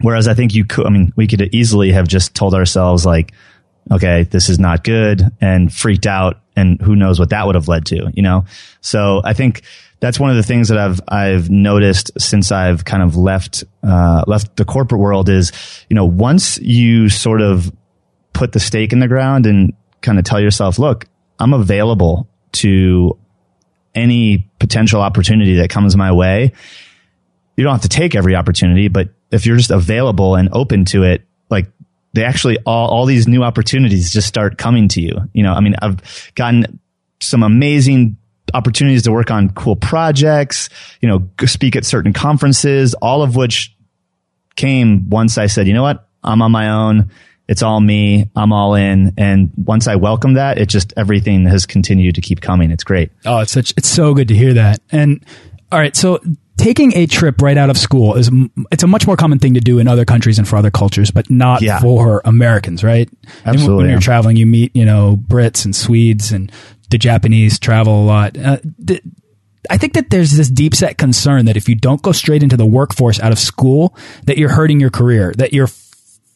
Whereas 0.00 0.28
I 0.28 0.34
think 0.34 0.54
you 0.54 0.64
could, 0.64 0.86
I 0.86 0.90
mean, 0.90 1.12
we 1.16 1.26
could 1.26 1.54
easily 1.54 1.92
have 1.92 2.06
just 2.06 2.34
told 2.34 2.54
ourselves 2.54 3.06
like, 3.06 3.32
okay, 3.90 4.24
this 4.24 4.48
is 4.48 4.58
not 4.58 4.84
good 4.84 5.22
and 5.40 5.72
freaked 5.72 6.06
out 6.06 6.40
and 6.54 6.80
who 6.80 6.96
knows 6.96 7.18
what 7.18 7.30
that 7.30 7.46
would 7.46 7.54
have 7.54 7.68
led 7.68 7.86
to, 7.86 8.10
you 8.12 8.22
know? 8.22 8.44
So 8.80 9.20
I 9.24 9.32
think 9.32 9.62
that's 10.00 10.20
one 10.20 10.30
of 10.30 10.36
the 10.36 10.42
things 10.42 10.68
that 10.68 10.78
I've, 10.78 11.00
I've 11.08 11.50
noticed 11.50 12.10
since 12.18 12.52
I've 12.52 12.84
kind 12.84 13.02
of 13.02 13.16
left, 13.16 13.64
uh, 13.82 14.24
left 14.26 14.56
the 14.56 14.64
corporate 14.64 15.00
world 15.00 15.28
is, 15.28 15.52
you 15.88 15.94
know, 15.94 16.04
once 16.04 16.58
you 16.58 17.08
sort 17.08 17.40
of 17.40 17.72
put 18.36 18.52
the 18.52 18.60
stake 18.60 18.92
in 18.92 19.00
the 19.00 19.08
ground 19.08 19.46
and 19.46 19.72
kind 20.02 20.18
of 20.18 20.24
tell 20.24 20.40
yourself, 20.40 20.78
look, 20.78 21.06
I'm 21.38 21.52
available 21.52 22.28
to 22.52 23.18
any 23.94 24.48
potential 24.58 25.00
opportunity 25.00 25.56
that 25.56 25.70
comes 25.70 25.96
my 25.96 26.12
way 26.12 26.52
you 27.56 27.64
don't 27.64 27.72
have 27.72 27.82
to 27.82 27.88
take 27.88 28.14
every 28.14 28.36
opportunity, 28.36 28.88
but 28.88 29.08
if 29.30 29.46
you're 29.46 29.56
just 29.56 29.70
available 29.70 30.36
and 30.36 30.50
open 30.52 30.84
to 30.86 31.02
it, 31.02 31.26
like 31.50 31.66
they 32.12 32.24
actually 32.24 32.58
all, 32.66 32.88
all 32.88 33.06
these 33.06 33.26
new 33.26 33.42
opportunities 33.42 34.12
just 34.12 34.28
start 34.28 34.58
coming 34.58 34.88
to 34.88 35.00
you. 35.00 35.16
You 35.32 35.42
know, 35.42 35.52
I 35.52 35.60
mean, 35.60 35.74
I've 35.80 36.32
gotten 36.34 36.78
some 37.20 37.42
amazing 37.42 38.18
opportunities 38.54 39.02
to 39.04 39.12
work 39.12 39.30
on 39.30 39.50
cool 39.50 39.74
projects, 39.74 40.68
you 41.00 41.08
know, 41.08 41.28
speak 41.46 41.76
at 41.76 41.84
certain 41.84 42.12
conferences, 42.12 42.94
all 42.94 43.22
of 43.22 43.36
which 43.36 43.74
came 44.54 45.08
once 45.08 45.38
I 45.38 45.46
said, 45.46 45.66
you 45.66 45.74
know 45.74 45.82
what? 45.82 46.06
I'm 46.22 46.42
on 46.42 46.52
my 46.52 46.70
own. 46.70 47.10
It's 47.48 47.62
all 47.62 47.80
me. 47.80 48.28
I'm 48.34 48.52
all 48.52 48.74
in. 48.74 49.14
And 49.16 49.50
once 49.56 49.86
I 49.86 49.94
welcome 49.96 50.34
that, 50.34 50.58
it 50.58 50.68
just 50.68 50.92
everything 50.96 51.46
has 51.46 51.64
continued 51.66 52.16
to 52.16 52.20
keep 52.20 52.40
coming. 52.40 52.70
It's 52.70 52.84
great. 52.84 53.12
Oh, 53.24 53.38
it's 53.40 53.52
such 53.52 53.72
it's 53.76 53.88
so 53.88 54.14
good 54.14 54.28
to 54.28 54.34
hear 54.34 54.54
that. 54.54 54.80
And 54.90 55.24
all 55.70 55.78
right, 55.78 55.94
so 55.94 56.20
taking 56.56 56.94
a 56.96 57.06
trip 57.06 57.40
right 57.42 57.56
out 57.56 57.70
of 57.70 57.76
school 57.78 58.14
is 58.14 58.30
it's 58.72 58.82
a 58.82 58.86
much 58.86 59.06
more 59.06 59.16
common 59.16 59.38
thing 59.38 59.54
to 59.54 59.60
do 59.60 59.78
in 59.78 59.86
other 59.88 60.04
countries 60.04 60.38
and 60.38 60.48
for 60.48 60.56
other 60.56 60.70
cultures, 60.70 61.10
but 61.10 61.28
not 61.30 61.62
Yeah. 61.62 61.80
for 61.80 62.20
Americans, 62.24 62.82
right? 62.82 63.08
And 63.44 63.54
Absolutely, 63.56 63.84
when 63.84 63.90
you're 63.90 64.00
traveling, 64.00 64.36
you 64.36 64.46
meet 64.46 64.74
you 64.74 64.84
know 64.84 65.16
Brits 65.16 65.64
and 65.64 65.74
Swedes 65.76 66.32
and 66.32 66.50
the 66.90 66.98
Japanese 66.98 67.58
travel 67.58 68.02
a 68.02 68.06
lot. 68.06 68.38
Uh, 68.38 68.58
I 69.68 69.78
think 69.78 69.94
that 69.94 70.10
there's 70.10 70.32
this 70.32 70.48
deep 70.48 70.74
set 70.76 70.96
concern 70.98 71.46
that 71.46 71.56
if 71.56 71.68
you 71.68 71.74
don't 71.74 72.00
go 72.00 72.12
straight 72.12 72.42
into 72.44 72.56
the 72.56 72.66
workforce 72.66 73.18
out 73.20 73.32
of 73.32 73.38
school, 73.38 73.96
that 74.24 74.38
you're 74.38 74.48
hurting 74.52 74.78
your 74.78 74.90
career, 74.90 75.32
that 75.38 75.52
you're 75.52 75.66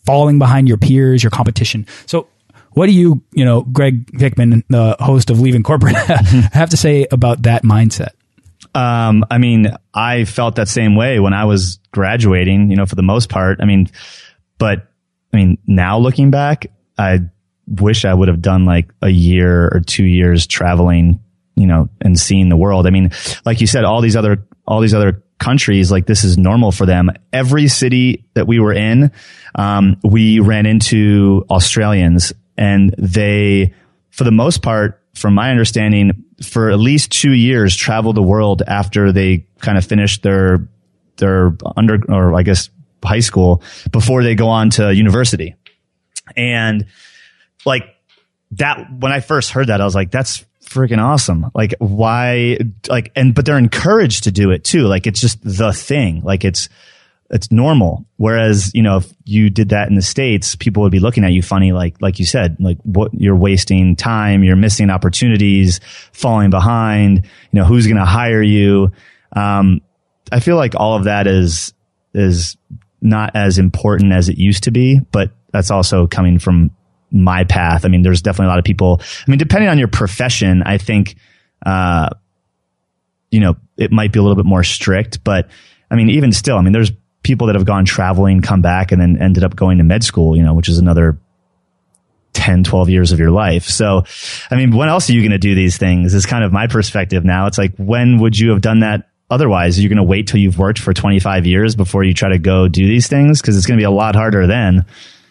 falling 0.04 0.38
behind 0.38 0.68
your 0.68 0.78
peers, 0.78 1.22
your 1.22 1.30
competition. 1.30 1.86
So, 2.06 2.28
what 2.72 2.86
do 2.86 2.92
you, 2.92 3.22
you 3.32 3.44
know, 3.44 3.62
Greg 3.62 4.18
Hickman, 4.18 4.62
the 4.68 4.96
host 5.00 5.30
of 5.30 5.40
Leaving 5.40 5.62
Corporate, 5.62 5.96
have 6.52 6.70
to 6.70 6.76
say 6.76 7.06
about 7.10 7.42
that 7.42 7.64
mindset? 7.64 8.10
Um, 8.74 9.24
I 9.30 9.38
mean, 9.38 9.74
I 9.92 10.24
felt 10.24 10.56
that 10.56 10.68
same 10.68 10.94
way 10.94 11.18
when 11.18 11.34
I 11.34 11.44
was 11.44 11.80
graduating, 11.90 12.70
you 12.70 12.76
know, 12.76 12.86
for 12.86 12.94
the 12.94 13.02
most 13.02 13.28
part. 13.28 13.58
I 13.60 13.64
mean, 13.64 13.88
but 14.58 14.86
I 15.32 15.36
mean, 15.36 15.58
now 15.66 15.98
looking 15.98 16.30
back, 16.30 16.66
I 16.96 17.20
wish 17.66 18.04
I 18.04 18.14
would 18.14 18.28
have 18.28 18.42
done 18.42 18.64
like 18.64 18.90
a 19.02 19.08
year 19.08 19.68
or 19.72 19.80
two 19.80 20.04
years 20.04 20.46
traveling, 20.46 21.20
you 21.56 21.66
know, 21.66 21.88
and 22.00 22.18
seeing 22.18 22.48
the 22.48 22.56
world. 22.56 22.86
I 22.86 22.90
mean, 22.90 23.10
like 23.44 23.60
you 23.60 23.66
said, 23.66 23.84
all 23.84 24.00
these 24.00 24.16
other, 24.16 24.46
all 24.66 24.80
these 24.80 24.94
other 24.94 25.22
countries, 25.40 25.90
like 25.90 26.06
this 26.06 26.22
is 26.22 26.38
normal 26.38 26.70
for 26.70 26.86
them. 26.86 27.10
Every 27.32 27.66
city 27.66 28.26
that 28.34 28.46
we 28.46 28.60
were 28.60 28.72
in, 28.72 29.10
um, 29.56 29.96
we 30.04 30.38
ran 30.38 30.66
into 30.66 31.44
Australians 31.50 32.32
and 32.56 32.94
they, 32.96 33.74
for 34.10 34.22
the 34.22 34.30
most 34.30 34.62
part, 34.62 35.02
from 35.14 35.34
my 35.34 35.50
understanding, 35.50 36.24
for 36.42 36.70
at 36.70 36.78
least 36.78 37.10
two 37.10 37.32
years 37.32 37.74
traveled 37.74 38.16
the 38.16 38.22
world 38.22 38.62
after 38.64 39.10
they 39.10 39.46
kind 39.58 39.76
of 39.76 39.84
finished 39.84 40.22
their, 40.22 40.68
their 41.16 41.56
under, 41.76 41.98
or 42.08 42.34
I 42.34 42.42
guess 42.42 42.70
high 43.02 43.20
school 43.20 43.62
before 43.90 44.22
they 44.22 44.34
go 44.34 44.48
on 44.48 44.70
to 44.70 44.94
university. 44.94 45.56
And 46.36 46.86
like 47.64 47.82
that, 48.52 48.92
when 48.92 49.10
I 49.10 49.20
first 49.20 49.50
heard 49.50 49.68
that, 49.68 49.80
I 49.80 49.84
was 49.84 49.94
like, 49.94 50.10
that's 50.10 50.44
freaking 50.70 51.02
awesome. 51.02 51.50
Like 51.54 51.74
why, 51.78 52.58
like, 52.88 53.10
and, 53.16 53.34
but 53.34 53.44
they're 53.44 53.58
encouraged 53.58 54.24
to 54.24 54.30
do 54.30 54.52
it 54.52 54.62
too. 54.62 54.86
Like 54.86 55.06
it's 55.06 55.20
just 55.20 55.42
the 55.42 55.72
thing. 55.72 56.22
Like 56.22 56.44
it's, 56.44 56.68
it's 57.28 57.50
normal. 57.52 58.06
Whereas, 58.16 58.72
you 58.74 58.82
know, 58.82 58.98
if 58.98 59.12
you 59.24 59.50
did 59.50 59.70
that 59.70 59.88
in 59.88 59.94
the 59.94 60.02
States, 60.02 60.56
people 60.56 60.82
would 60.82 60.92
be 60.92 61.00
looking 61.00 61.24
at 61.24 61.32
you 61.32 61.42
funny, 61.42 61.72
like, 61.72 62.00
like 62.00 62.18
you 62.18 62.24
said, 62.24 62.56
like 62.60 62.78
what 62.82 63.12
you're 63.14 63.36
wasting 63.36 63.96
time, 63.96 64.42
you're 64.42 64.56
missing 64.56 64.90
opportunities, 64.90 65.80
falling 66.12 66.50
behind, 66.50 67.24
you 67.24 67.60
know, 67.60 67.64
who's 67.64 67.86
going 67.86 67.98
to 67.98 68.04
hire 68.04 68.42
you? 68.42 68.92
Um, 69.34 69.80
I 70.32 70.40
feel 70.40 70.56
like 70.56 70.74
all 70.76 70.96
of 70.96 71.04
that 71.04 71.26
is, 71.26 71.74
is 72.14 72.56
not 73.00 73.34
as 73.34 73.58
important 73.58 74.12
as 74.12 74.28
it 74.28 74.38
used 74.38 74.64
to 74.64 74.70
be, 74.70 75.00
but 75.12 75.30
that's 75.52 75.70
also 75.70 76.06
coming 76.06 76.38
from 76.38 76.70
my 77.10 77.44
path. 77.44 77.84
I 77.84 77.88
mean, 77.88 78.02
there's 78.02 78.22
definitely 78.22 78.46
a 78.46 78.50
lot 78.50 78.58
of 78.58 78.64
people. 78.64 79.00
I 79.00 79.30
mean, 79.30 79.38
depending 79.38 79.68
on 79.68 79.78
your 79.78 79.88
profession, 79.88 80.62
I 80.62 80.78
think, 80.78 81.16
uh, 81.64 82.10
you 83.30 83.40
know, 83.40 83.56
it 83.76 83.92
might 83.92 84.12
be 84.12 84.18
a 84.18 84.22
little 84.22 84.36
bit 84.36 84.46
more 84.46 84.64
strict, 84.64 85.22
but 85.24 85.48
I 85.90 85.96
mean, 85.96 86.10
even 86.10 86.32
still, 86.32 86.56
I 86.56 86.62
mean, 86.62 86.72
there's 86.72 86.92
people 87.22 87.48
that 87.48 87.56
have 87.56 87.64
gone 87.64 87.84
traveling, 87.84 88.40
come 88.40 88.62
back 88.62 88.92
and 88.92 89.00
then 89.00 89.20
ended 89.20 89.44
up 89.44 89.56
going 89.56 89.78
to 89.78 89.84
med 89.84 90.04
school, 90.04 90.36
you 90.36 90.42
know, 90.42 90.54
which 90.54 90.68
is 90.68 90.78
another 90.78 91.18
10, 92.32 92.64
12 92.64 92.88
years 92.88 93.12
of 93.12 93.18
your 93.18 93.30
life. 93.30 93.64
So, 93.64 94.04
I 94.50 94.56
mean, 94.56 94.74
when 94.74 94.88
else 94.88 95.10
are 95.10 95.12
you 95.12 95.20
going 95.20 95.32
to 95.32 95.38
do 95.38 95.54
these 95.54 95.76
things 95.76 96.14
is 96.14 96.26
kind 96.26 96.44
of 96.44 96.52
my 96.52 96.66
perspective 96.66 97.24
now. 97.24 97.46
It's 97.46 97.58
like, 97.58 97.74
when 97.76 98.18
would 98.18 98.38
you 98.38 98.50
have 98.50 98.60
done 98.60 98.80
that 98.80 99.08
otherwise? 99.28 99.78
You're 99.78 99.88
going 99.88 99.98
to 99.98 100.02
wait 100.02 100.28
till 100.28 100.40
you've 100.40 100.58
worked 100.58 100.78
for 100.78 100.94
25 100.94 101.46
years 101.46 101.74
before 101.76 102.04
you 102.04 102.14
try 102.14 102.30
to 102.30 102.38
go 102.38 102.68
do 102.68 102.86
these 102.86 103.08
things? 103.08 103.42
Cause 103.42 103.56
it's 103.56 103.66
going 103.66 103.78
to 103.78 103.82
be 103.82 103.86
a 103.86 103.90
lot 103.90 104.14
harder 104.14 104.46
then. 104.46 104.86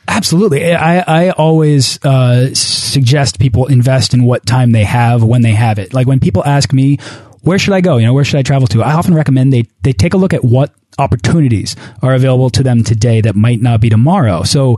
Absolutely. 0.08 0.74
I, 0.74 1.28
I 1.28 1.30
always 1.32 2.04
uh, 2.04 2.54
suggest 2.54 3.40
people 3.40 3.68
invest 3.68 4.14
in 4.14 4.24
what 4.24 4.46
time 4.46 4.72
they 4.72 4.84
have 4.84 5.24
when 5.24 5.42
they 5.42 5.52
have 5.52 5.80
it. 5.80 5.94
Like 5.94 6.08
when 6.08 6.20
people 6.20 6.44
ask 6.46 6.74
me, 6.74 6.98
where 7.42 7.60
should 7.60 7.74
I 7.74 7.82
go? 7.82 7.98
You 7.98 8.08
know, 8.08 8.14
where 8.14 8.24
should 8.24 8.40
I 8.40 8.44
travel 8.44 8.68
to? 8.70 8.84
I 8.84 8.94
often 8.94 9.14
recommend 9.14 9.54
they, 9.54 9.68
they 9.84 9.94
take 9.94 10.14
a 10.14 10.18
look 10.18 10.34
at 10.34 10.44
what 10.44 10.74
opportunities 10.98 11.76
are 12.02 12.14
available 12.14 12.50
to 12.50 12.64
them 12.64 12.84
today 12.84 13.22
that 13.22 13.36
might 13.36 13.62
not 13.62 13.80
be 13.82 13.90
tomorrow. 13.90 14.44
So 14.44 14.78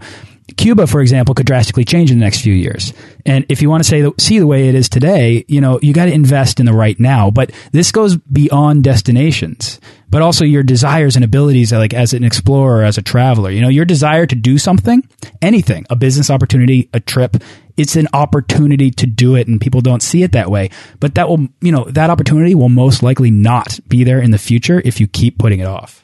Cuba, 0.58 0.88
for 0.88 1.01
example, 1.01 1.34
could 1.34 1.45
drastically 1.45 1.86
change 1.86 2.12
in 2.12 2.19
the 2.19 2.25
next 2.25 2.41
few 2.41 2.54
years. 2.54 2.93
And 3.25 3.45
if 3.49 3.62
you 3.62 3.69
want 3.69 3.84
to 3.84 3.89
say 3.89 4.01
the, 4.01 4.13
see 4.17 4.39
the 4.39 4.47
way 4.47 4.67
it 4.67 4.75
is 4.75 4.89
today, 4.89 5.45
you 5.47 5.62
know, 5.62 5.80
you 5.82 5.93
got 5.93 6.06
to 6.06 6.13
invest 6.13 6.60
in 6.60 6.65
the 6.65 6.73
right 6.73 6.99
now. 6.99 7.32
But 7.32 7.51
this 7.71 7.91
goes 7.91 8.17
beyond 8.17 8.84
destinations, 8.84 9.80
but 10.10 10.21
also 10.21 10.43
your 10.43 10.63
desires 10.63 11.15
and 11.15 11.23
abilities, 11.23 11.71
like 11.71 11.93
as 11.93 12.13
an 12.13 12.23
explorer, 12.23 12.84
as 12.84 12.97
a 12.97 13.01
traveler. 13.01 13.49
You 13.49 13.62
know, 13.62 13.69
your 13.69 13.86
desire 13.86 14.25
to 14.25 14.36
do 14.36 14.58
something, 14.58 15.08
anything, 15.41 15.86
a 15.89 15.95
business 15.95 16.30
opportunity, 16.30 16.89
a 16.93 16.99
trip. 16.99 17.38
It's 17.77 17.95
an 17.95 18.08
opportunity 18.13 18.91
to 18.91 19.08
do 19.08 19.36
it, 19.36 19.47
and 19.47 19.62
people 19.62 19.82
don't 19.82 20.04
see 20.04 20.23
it 20.23 20.34
that 20.34 20.51
way. 20.51 20.69
But 20.99 21.15
that 21.15 21.30
will, 21.30 21.47
you 21.62 21.71
know, 21.71 21.86
that 21.86 22.10
opportunity 22.10 22.56
will 22.56 22.69
most 22.69 23.01
likely 23.01 23.32
not 23.32 23.80
be 23.88 24.04
there 24.04 24.21
in 24.21 24.32
the 24.32 24.38
future 24.38 24.82
if 24.84 24.99
you 24.99 25.08
keep 25.08 25.38
putting 25.38 25.60
it 25.60 25.67
off 25.67 26.00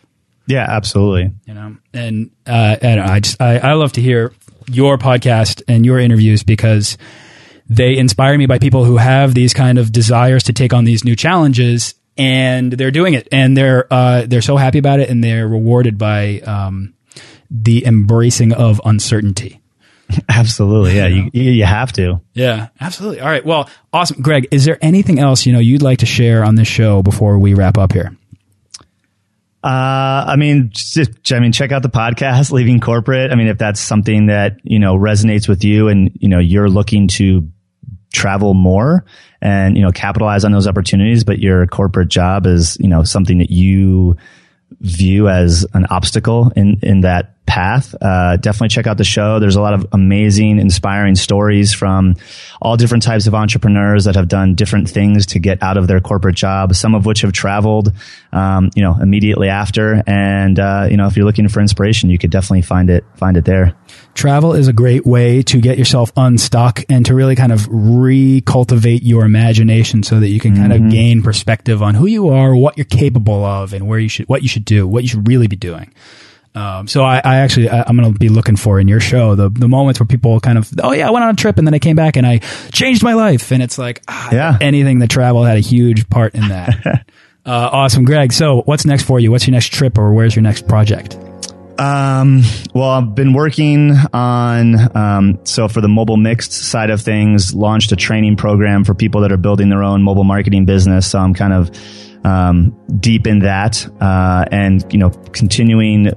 Yeah, 0.48 0.66
absolutely. 0.68 1.32
you 1.46 1.54
know 1.54 1.76
and 1.94 2.32
uh 2.46 2.76
and 2.82 3.00
i 3.02 3.20
just 3.20 3.42
I, 3.42 3.58
I 3.58 3.74
love 3.74 3.92
to 3.94 4.02
hear 4.02 4.34
your 4.70 4.98
podcast 4.98 5.62
and 5.68 5.86
your 5.86 6.00
interviews 6.00 6.44
because 6.44 6.98
they 7.70 7.98
inspire 7.98 8.38
me 8.38 8.46
by 8.46 8.60
people 8.60 8.86
who 8.86 8.98
have 8.98 9.34
these 9.34 9.54
kind 9.54 9.78
of 9.78 9.92
desires 9.92 10.44
to 10.44 10.54
take 10.54 10.74
on 10.74 10.84
these 10.86 11.04
new 11.04 11.16
challenges 11.16 11.96
and 12.18 12.72
they're 12.74 12.92
doing 12.92 13.14
it 13.14 13.28
and 13.32 13.56
they're 13.58 13.86
uh 13.94 14.26
they're 14.28 14.42
so 14.42 14.58
happy 14.58 14.78
about 14.80 15.00
it 15.00 15.10
and 15.10 15.24
they're 15.24 15.48
rewarded 15.48 15.98
by 15.98 16.40
um 16.42 16.94
the 17.52 17.86
embracing 17.86 18.54
of 18.54 18.82
uncertainty 18.86 19.62
Absolutely. 20.30 20.96
Yeah. 20.96 21.08
You, 21.08 21.30
you 21.34 21.52
you 21.52 21.66
have 21.66 21.92
to. 21.94 22.22
yeah 22.34 22.70
absolutely 22.80 23.20
all 23.20 23.28
right 23.30 23.46
well 23.46 23.70
awesome 23.94 24.22
greg 24.22 24.48
is 24.52 24.64
there 24.66 24.78
anything 24.82 25.20
else 25.20 25.46
you 25.46 25.52
know 25.54 25.60
you'd 25.60 25.82
like 25.82 26.00
to 26.00 26.06
share 26.06 26.44
on 26.46 26.56
this 26.56 26.68
show 26.68 27.04
before 27.04 27.38
we 27.40 27.54
wrap 27.54 27.78
up 27.78 27.92
here 27.94 28.16
Uh, 29.64 30.24
I 30.28 30.36
mean, 30.36 30.70
just, 30.72 31.32
I 31.34 31.40
mean, 31.40 31.52
check 31.52 31.72
out 31.72 31.82
the 31.82 31.90
podcast, 31.90 32.52
Leaving 32.54 32.80
Corporate. 32.80 33.32
I 33.32 33.36
mean, 33.36 33.48
if 33.48 33.58
that's 33.58 33.80
something 33.80 34.28
that, 34.28 34.58
you 34.64 34.80
know, 34.80 34.96
resonates 34.98 35.48
with 35.48 35.64
you 35.64 35.88
and, 35.88 36.12
you 36.20 36.30
know, 36.30 36.40
you're 36.40 36.70
looking 36.70 37.08
to 37.10 37.48
travel 38.14 38.54
more 38.54 39.06
and, 39.42 39.76
you 39.76 39.84
know, 39.84 39.92
capitalize 39.92 40.46
on 40.46 40.52
those 40.52 40.68
opportunities, 40.68 41.24
but 41.24 41.40
your 41.40 41.66
corporate 41.68 42.10
job 42.10 42.46
is, 42.46 42.78
you 42.80 42.88
know, 42.88 43.04
something 43.04 43.40
that 43.40 43.52
you 43.52 44.16
view 44.82 45.28
as 45.28 45.66
an 45.74 45.86
obstacle 45.90 46.52
in, 46.56 46.80
in 46.84 47.02
that 47.02 47.37
path, 47.48 47.96
uh, 48.00 48.38
definitely 48.38 48.68
check 48.68 48.86
out 48.86 48.98
the 48.98 49.04
show. 49.04 49.40
There's 49.40 49.56
a 49.56 49.62
lot 49.62 49.74
of 49.74 49.88
amazing, 49.94 50.60
inspiring 50.60 51.16
stories 51.16 51.74
from 51.74 52.16
all 52.62 52.78
different 52.78 53.04
types 53.04 53.26
of 53.26 53.34
entrepreneurs 53.34 54.04
that 54.04 54.16
have 54.16 54.28
done 54.28 54.54
different 54.54 54.90
things 54.90 55.26
to 55.28 55.40
get 55.40 55.64
out 55.64 55.78
of 55.78 55.88
their 55.88 56.00
corporate 56.00 56.36
job. 56.36 56.76
Some 56.76 56.94
of 56.94 57.06
which 57.06 57.22
have 57.22 57.32
traveled, 57.32 57.94
um, 58.32 58.70
you 58.76 58.84
know, 58.84 58.98
immediately 59.02 59.50
after. 59.50 60.04
And 60.06 60.60
uh, 60.60 60.88
you 60.92 60.98
know, 60.98 61.08
if 61.08 61.16
you're 61.16 61.26
looking 61.26 61.48
for 61.48 61.62
inspiration, 61.62 62.10
you 62.10 62.20
could 62.20 62.30
definitely 62.30 62.62
find 62.62 62.90
it 62.90 63.04
find 63.16 63.38
it 63.38 63.46
there. 63.46 63.76
Travel 64.14 64.54
is 64.54 64.68
a 64.68 64.74
great 64.74 65.06
way 65.06 65.42
to 65.44 65.62
get 65.62 65.78
yourself 65.78 66.12
unstuck 66.18 66.84
and 66.90 67.06
to 67.06 67.16
really 67.16 67.36
kind 67.36 67.52
of 67.52 67.62
recultivate 67.62 69.00
your 69.04 69.24
imagination 69.26 70.04
so 70.04 70.20
that 70.20 70.30
you 70.30 70.40
can 70.40 70.56
kind 70.56 70.68
mm 70.68 70.72
-hmm. 70.72 70.76
of 70.76 70.82
mm-hmm. 70.82 70.90
gain 70.90 71.22
perspective 71.24 71.82
on 71.82 71.96
who 71.96 72.08
you 72.08 72.30
are, 72.30 72.56
what 72.56 72.78
you're 72.78 72.98
capable 73.04 73.46
of, 73.46 73.74
and 73.74 73.88
where 73.88 74.00
you 74.00 74.10
should, 74.10 74.28
what 74.28 74.42
you 74.42 74.50
should 74.50 74.66
do, 74.66 74.88
what 74.88 75.04
you 75.04 75.10
should 75.10 75.28
really 75.28 75.48
be 75.48 75.56
doing. 75.56 75.90
Um, 76.58 76.88
so 76.88 77.04
I, 77.04 77.22
I 77.24 77.38
actually 77.38 77.70
I, 77.70 77.88
am 77.88 77.98
going 77.98 78.12
to 78.12 78.18
be 78.18 78.30
looking 78.30 78.56
for 78.56 78.80
in 78.80 78.88
your 78.88 79.00
show 79.00 79.36
the 79.36 79.50
the 79.50 79.68
moments 79.68 80.00
where 80.00 80.08
people 80.08 80.40
kind 80.40 80.58
of 80.58 80.68
oh 80.82 80.92
yeah 80.92 81.08
I 81.08 81.12
went 81.12 81.24
on 81.24 81.30
a 81.30 81.38
trip 81.38 81.60
and 81.60 81.68
then 81.68 81.76
I 81.76 81.80
came 81.80 81.96
back 81.96 82.18
and 82.18 82.26
I 82.26 82.40
changed 82.72 83.04
my 83.04 83.14
life 83.14 83.52
and 83.52 83.62
it's 83.62 83.78
like 83.78 84.02
ah, 84.08 84.30
yeah 84.32 84.58
anything 84.60 84.98
that 85.00 85.12
travel 85.12 85.44
had 85.44 85.58
a 85.58 85.62
huge 85.62 86.10
part 86.10 86.34
in 86.34 86.48
that. 86.48 87.06
uh, 87.46 87.70
awesome, 87.72 88.06
Greg. 88.06 88.34
So 88.34 88.62
what's 88.64 88.86
next 88.86 89.04
for 89.04 89.20
you? 89.20 89.30
What's 89.30 89.46
your 89.46 89.52
next 89.52 89.72
trip 89.72 90.00
or 90.00 90.14
where's 90.14 90.36
your 90.36 90.42
next 90.42 90.68
project? 90.68 91.16
Um, 91.78 92.42
well, 92.74 92.90
I've 92.90 93.14
been 93.14 93.34
working 93.34 93.92
on, 94.12 94.98
um, 94.98 95.40
so 95.44 95.68
for 95.68 95.80
the 95.80 95.88
mobile 95.88 96.18
mixed 96.18 96.52
side 96.52 96.90
of 96.90 97.02
things, 97.02 97.54
launched 97.54 97.92
a 97.92 97.96
training 97.96 98.36
program 98.36 98.84
for 98.84 98.96
people 98.96 99.22
that 99.22 99.32
are 99.32 99.38
building 99.38 99.70
their 99.70 99.84
own 99.84 100.02
mobile 100.02 100.24
marketing 100.24 100.66
business. 100.66 101.12
So 101.12 101.20
I'm 101.20 101.36
kind 101.36 101.54
of, 101.54 102.26
um, 102.26 102.76
deep 103.00 103.28
in 103.28 103.40
that, 103.40 103.88
uh, 104.02 104.46
and, 104.52 104.84
you 104.92 104.98
know, 104.98 105.12
continuing 105.12 106.12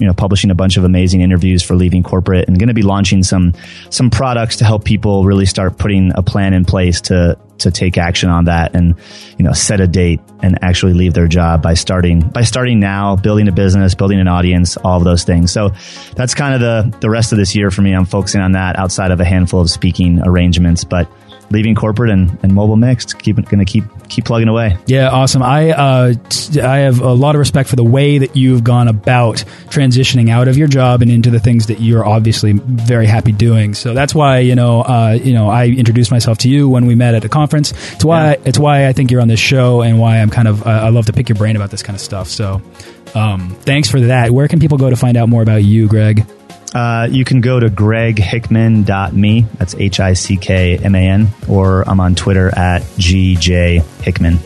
you 0.00 0.06
know, 0.06 0.14
publishing 0.14 0.50
a 0.50 0.54
bunch 0.54 0.78
of 0.78 0.84
amazing 0.84 1.20
interviews 1.20 1.62
for 1.62 1.74
leaving 1.76 2.02
corporate 2.02 2.48
and 2.48 2.58
going 2.58 2.68
to 2.68 2.74
be 2.74 2.82
launching 2.82 3.22
some, 3.22 3.52
some 3.90 4.08
products 4.08 4.56
to 4.56 4.64
help 4.64 4.84
people 4.84 5.24
really 5.24 5.44
start 5.44 5.76
putting 5.76 6.10
a 6.14 6.22
plan 6.22 6.54
in 6.54 6.64
place 6.64 7.02
to, 7.02 7.38
to 7.58 7.70
take 7.70 7.98
action 7.98 8.30
on 8.30 8.46
that 8.46 8.74
and, 8.74 8.94
you 9.36 9.44
know, 9.44 9.52
set 9.52 9.78
a 9.80 9.86
date 9.86 10.18
and 10.42 10.58
actually 10.64 10.94
leave 10.94 11.12
their 11.12 11.28
job 11.28 11.60
by 11.60 11.74
starting, 11.74 12.20
by 12.20 12.42
starting 12.42 12.80
now, 12.80 13.14
building 13.14 13.46
a 13.46 13.52
business, 13.52 13.94
building 13.94 14.18
an 14.18 14.28
audience, 14.28 14.78
all 14.78 14.96
of 14.96 15.04
those 15.04 15.24
things. 15.24 15.52
So 15.52 15.70
that's 16.16 16.34
kind 16.34 16.54
of 16.54 16.60
the, 16.60 16.98
the 17.00 17.10
rest 17.10 17.32
of 17.32 17.38
this 17.38 17.54
year 17.54 17.70
for 17.70 17.82
me. 17.82 17.92
I'm 17.92 18.06
focusing 18.06 18.40
on 18.40 18.52
that 18.52 18.78
outside 18.78 19.10
of 19.10 19.20
a 19.20 19.24
handful 19.26 19.60
of 19.60 19.70
speaking 19.70 20.20
arrangements, 20.24 20.82
but 20.82 21.10
leaving 21.50 21.74
corporate 21.74 22.10
and, 22.10 22.38
and 22.42 22.54
mobile 22.54 22.76
mixed. 22.76 23.18
Keep 23.18 23.36
going 23.36 23.58
to 23.58 23.64
keep 23.64 23.84
keep 24.08 24.24
plugging 24.24 24.48
away. 24.48 24.76
Yeah, 24.86 25.08
awesome. 25.08 25.42
I 25.42 25.70
uh, 25.70 26.14
I 26.62 26.78
have 26.78 27.00
a 27.00 27.12
lot 27.12 27.34
of 27.34 27.40
respect 27.40 27.68
for 27.68 27.76
the 27.76 27.84
way 27.84 28.18
that 28.18 28.36
you've 28.36 28.64
gone 28.64 28.88
about 28.88 29.44
transitioning 29.68 30.30
out 30.30 30.48
of 30.48 30.56
your 30.56 30.68
job 30.68 31.02
and 31.02 31.10
into 31.10 31.30
the 31.30 31.40
things 31.40 31.66
that 31.66 31.80
you're 31.80 32.06
obviously 32.06 32.52
very 32.52 33.06
happy 33.06 33.32
doing. 33.32 33.74
So 33.74 33.94
that's 33.94 34.14
why 34.14 34.38
you 34.38 34.54
know 34.54 34.82
uh, 34.82 35.18
you 35.20 35.32
know 35.32 35.48
I 35.48 35.66
introduced 35.66 36.10
myself 36.10 36.38
to 36.38 36.48
you 36.48 36.68
when 36.68 36.86
we 36.86 36.94
met 36.94 37.14
at 37.14 37.24
a 37.24 37.28
conference. 37.28 37.72
It's 37.92 38.04
why 38.04 38.32
yeah. 38.32 38.42
it's 38.44 38.58
why 38.58 38.86
I 38.86 38.92
think 38.92 39.10
you're 39.10 39.20
on 39.20 39.28
this 39.28 39.40
show 39.40 39.82
and 39.82 39.98
why 39.98 40.18
I'm 40.18 40.30
kind 40.30 40.48
of 40.48 40.66
uh, 40.66 40.70
I 40.70 40.88
love 40.90 41.06
to 41.06 41.12
pick 41.12 41.28
your 41.28 41.36
brain 41.36 41.56
about 41.56 41.70
this 41.70 41.82
kind 41.82 41.96
of 41.96 42.00
stuff. 42.00 42.28
So 42.28 42.62
um, 43.14 43.50
thanks 43.62 43.90
for 43.90 44.00
that. 44.00 44.30
Where 44.30 44.48
can 44.48 44.60
people 44.60 44.78
go 44.78 44.90
to 44.90 44.96
find 44.96 45.16
out 45.16 45.28
more 45.28 45.42
about 45.42 45.64
you, 45.64 45.88
Greg? 45.88 46.26
Uh, 46.74 47.08
you 47.10 47.24
can 47.24 47.40
go 47.40 47.58
to 47.58 47.68
greghickman.me. 47.68 49.46
That's 49.58 49.74
H 49.74 50.00
I 50.00 50.12
C 50.12 50.36
K 50.36 50.78
M 50.78 50.94
A 50.94 50.98
N. 50.98 51.28
Or 51.48 51.88
I'm 51.88 52.00
on 52.00 52.14
Twitter 52.14 52.48
at 52.56 52.82
GJ 52.82 53.82
Hickman. 54.02 54.38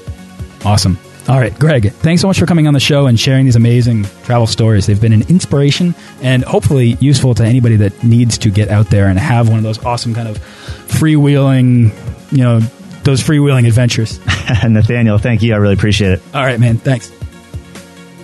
Awesome. 0.64 0.98
All 1.26 1.38
right, 1.40 1.58
Greg, 1.58 1.90
thanks 1.90 2.20
so 2.20 2.28
much 2.28 2.38
for 2.38 2.44
coming 2.44 2.66
on 2.66 2.74
the 2.74 2.80
show 2.80 3.06
and 3.06 3.18
sharing 3.18 3.46
these 3.46 3.56
amazing 3.56 4.04
travel 4.24 4.46
stories. 4.46 4.84
They've 4.86 5.00
been 5.00 5.14
an 5.14 5.22
inspiration 5.30 5.94
and 6.20 6.44
hopefully 6.44 6.98
useful 7.00 7.34
to 7.36 7.44
anybody 7.44 7.76
that 7.76 8.04
needs 8.04 8.36
to 8.38 8.50
get 8.50 8.68
out 8.68 8.90
there 8.90 9.06
and 9.06 9.18
have 9.18 9.48
one 9.48 9.56
of 9.56 9.64
those 9.64 9.82
awesome 9.86 10.14
kind 10.14 10.28
of 10.28 10.38
freewheeling, 10.38 11.94
you 12.30 12.44
know, 12.44 12.60
those 13.04 13.22
freewheeling 13.22 13.66
adventures. 13.66 14.18
Nathaniel, 14.68 15.16
thank 15.16 15.40
you. 15.40 15.54
I 15.54 15.56
really 15.56 15.72
appreciate 15.74 16.12
it. 16.12 16.22
All 16.34 16.42
right, 16.42 16.60
man. 16.60 16.76
Thanks 16.76 17.10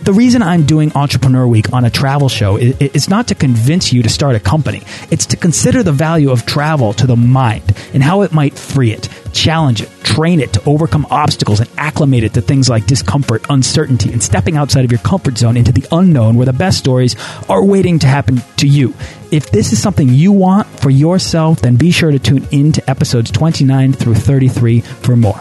the 0.03 0.13
reason 0.15 0.43
I'm 0.43 0.65
doing 0.65 0.93
Entrepreneur 0.95 1.47
Week 1.47 1.73
on 1.73 1.85
a 1.85 1.91
travel 1.91 2.29
show 2.29 2.57
is 2.57 3.09
not 3.09 3.29
to 3.29 3.35
convince 3.35 3.93
you 3.93 4.03
to 4.03 4.09
start 4.09 4.35
a 4.35 4.41
company. 4.41 4.83
It's 5.11 5.27
to 5.27 5.37
consider 5.37 5.83
the 5.83 5.93
value 5.93 6.31
of 6.31 6.47
travel 6.47 6.93
to 6.95 7.07
the 7.07 7.17
mind 7.17 7.77
and 7.93 8.03
how 8.03 8.23
it 8.23 8.33
might 8.33 8.55
free 8.55 8.93
it, 8.93 9.09
challenge 9.33 9.83
it, 9.83 9.91
train 10.03 10.41
it 10.41 10.55
to 10.55 10.65
overcome 10.65 11.07
obstacles 11.11 11.61
and 11.61 11.69
acclimate 11.77 12.25
it 12.25 12.35
to 12.35 12.41
things 12.41 12.69
like 12.69 12.87
discomfort, 12.87 13.45
uncertainty, 13.51 14.11
and 14.13 14.23
stepping 14.23 14.57
outside 14.57 14.85
of 14.85 14.91
your 14.91 15.01
comfort 15.01 15.37
zone 15.37 15.57
into 15.57 15.73
the 15.73 15.87
unknown 15.93 16.37
where 16.37 16.47
the 16.47 16.53
best 16.53 16.79
stories 16.79 17.15
are 17.49 17.65
waiting 17.65 17.99
to 17.99 18.07
happen 18.07 18.43
to 18.57 18.67
you. 18.67 18.95
If 19.31 19.51
this 19.51 19.73
is 19.73 19.81
something 19.81 20.09
you 20.09 20.33
want 20.33 20.67
for 20.67 20.91
yourself, 20.91 21.61
then 21.61 21.77
be 21.77 21.91
sure 21.91 22.11
to 22.11 22.19
tune 22.19 22.47
in 22.51 22.73
to 22.73 22.91
episodes 22.91 23.31
29 23.31 23.93
through 23.93 24.15
33 24.15 24.81
for 24.81 25.15
more. 25.17 25.41